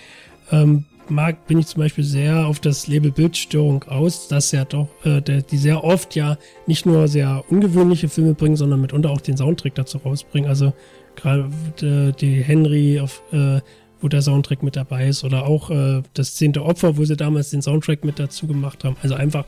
[0.51, 4.89] ähm, mag, bin ich zum Beispiel sehr auf das Label Bildstörung aus, das ja doch,
[5.05, 9.21] äh, der, die sehr oft ja nicht nur sehr ungewöhnliche Filme bringen, sondern mitunter auch
[9.21, 10.49] den Soundtrack dazu rausbringen.
[10.49, 10.73] Also
[11.17, 11.51] gerade
[11.81, 13.61] äh, die Henry auf äh,
[14.03, 17.51] wo der Soundtrack mit dabei ist oder auch äh, das zehnte Opfer, wo sie damals
[17.51, 18.97] den Soundtrack mit dazu gemacht haben.
[19.03, 19.45] Also einfach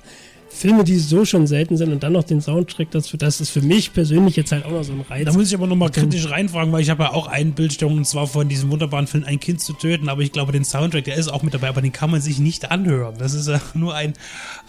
[0.54, 3.60] Filme, die so schon selten sind und dann noch den Soundtrack dazu, das ist für
[3.60, 5.24] mich persönlich jetzt halt auch noch so ein Reiz.
[5.26, 8.06] Da muss ich aber nochmal kritisch reinfragen, weil ich habe ja auch einen Bildstörung und
[8.06, 11.16] zwar von diesem wunderbaren Film Ein Kind zu töten, aber ich glaube, den Soundtrack, der
[11.16, 13.14] ist auch mit dabei, aber den kann man sich nicht anhören.
[13.18, 14.14] Das ist ja nur ein,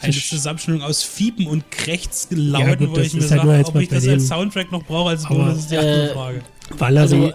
[0.02, 3.88] eine Zusammenstellung aus Fiepen und Krächzlauten, Ja, gut, wo ich mir halt sage, ob ich
[3.90, 6.42] das als dem- Soundtrack noch brauche als Aber, Bonus, ist die andere äh, Frage.
[6.78, 7.34] weil also, äh,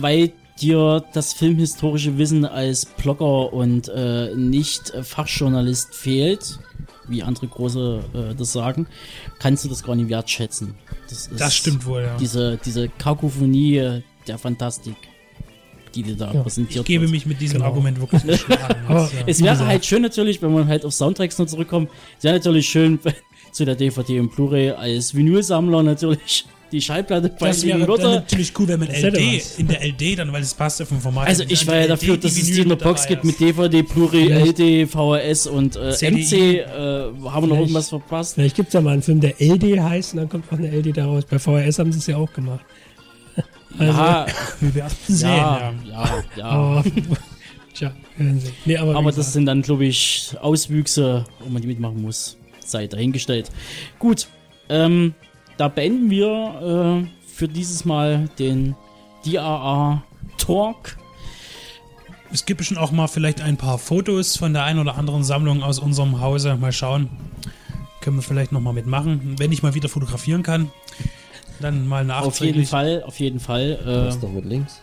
[0.00, 6.58] weil dir das filmhistorische Wissen als Blogger und äh, nicht Fachjournalist fehlt,
[7.08, 8.00] wie andere große
[8.32, 8.86] äh, das sagen,
[9.38, 10.74] kannst du das gar nicht wertschätzen.
[11.08, 12.16] Das, ist Das stimmt wohl, ja.
[12.16, 14.94] Diese, diese Kakophonie der Fantastik.
[15.94, 16.42] die dir da Ja.
[16.42, 17.10] präsentiert Ich gebe wird.
[17.10, 17.66] mich mit diesem Genau.
[17.66, 18.74] Argument wirklich nicht schlagen.
[18.88, 22.24] Aber- äh, Es wäre halt schön natürlich, wenn man halt auf Soundtracks noch zurückkommt, es
[22.24, 22.98] wäre natürlich schön,
[23.52, 28.02] zu der DVD und Blu-ray als Vinylsammler natürlich die Schallplatte das wäre dann würde.
[28.04, 29.58] natürlich cool, wenn man LD was.
[29.58, 31.28] in der LD dann, weil es passt ja vom Format.
[31.28, 33.38] Also ich war ja dafür, dass es die in der mit Box gibt mit.
[33.38, 36.10] DVD, Blu-ray, LD, VHS und äh.
[36.10, 36.32] MC.
[36.32, 36.64] Äh,
[37.28, 38.34] haben wir noch irgendwas verpasst?
[38.34, 40.70] Vielleicht gibt es ja mal einen Film, der LD heißt und dann kommt auch eine
[40.70, 41.24] LD daraus.
[41.26, 42.64] Bei VHS haben sie es ja auch gemacht.
[43.78, 44.26] Also, ja,
[44.60, 46.24] Wir werden sehen, ja, ja.
[46.36, 46.84] ja,
[47.74, 48.52] tja, werden Sie.
[48.66, 52.36] Nee, aber, Aber das sind dann, glaube ich, Auswüchse, wo man die mitmachen muss.
[52.60, 53.50] Sei dahingestellt.
[53.98, 54.28] Gut,
[54.68, 55.14] ähm,
[55.56, 58.74] da beenden wir äh, für dieses Mal den
[59.26, 60.02] DRA
[60.38, 60.96] Talk.
[62.32, 65.62] Es gibt schon auch mal vielleicht ein paar Fotos von der einen oder anderen Sammlung
[65.62, 66.56] aus unserem Hause.
[66.56, 67.10] Mal schauen.
[68.00, 69.34] Können wir vielleicht noch mal mitmachen.
[69.38, 70.70] Wenn ich mal wieder fotografieren kann,
[71.60, 72.68] dann mal Auf jeden nachträglich.
[72.68, 73.78] Fall, auf jeden Fall.
[73.84, 74.80] Was Äh, doch mit links?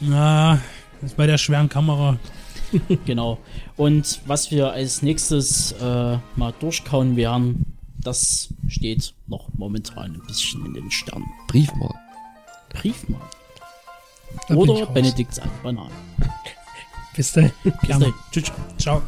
[0.00, 0.60] Na,
[1.00, 2.16] das ist bei der schweren Kamera.
[3.04, 3.38] genau.
[3.76, 10.64] Und was wir als nächstes äh, mal durchkauen werden, das steht noch momentan ein bisschen
[10.66, 11.26] in den Sternen.
[11.48, 11.98] Briefmarken.
[12.70, 13.28] Briefmarken.
[14.50, 14.86] Oder.
[14.86, 15.90] Benedikts Banane.
[17.16, 17.52] Bis dahin.
[17.62, 18.14] Bis dahin.
[18.32, 18.52] Tschüss.
[18.78, 19.02] Ciao.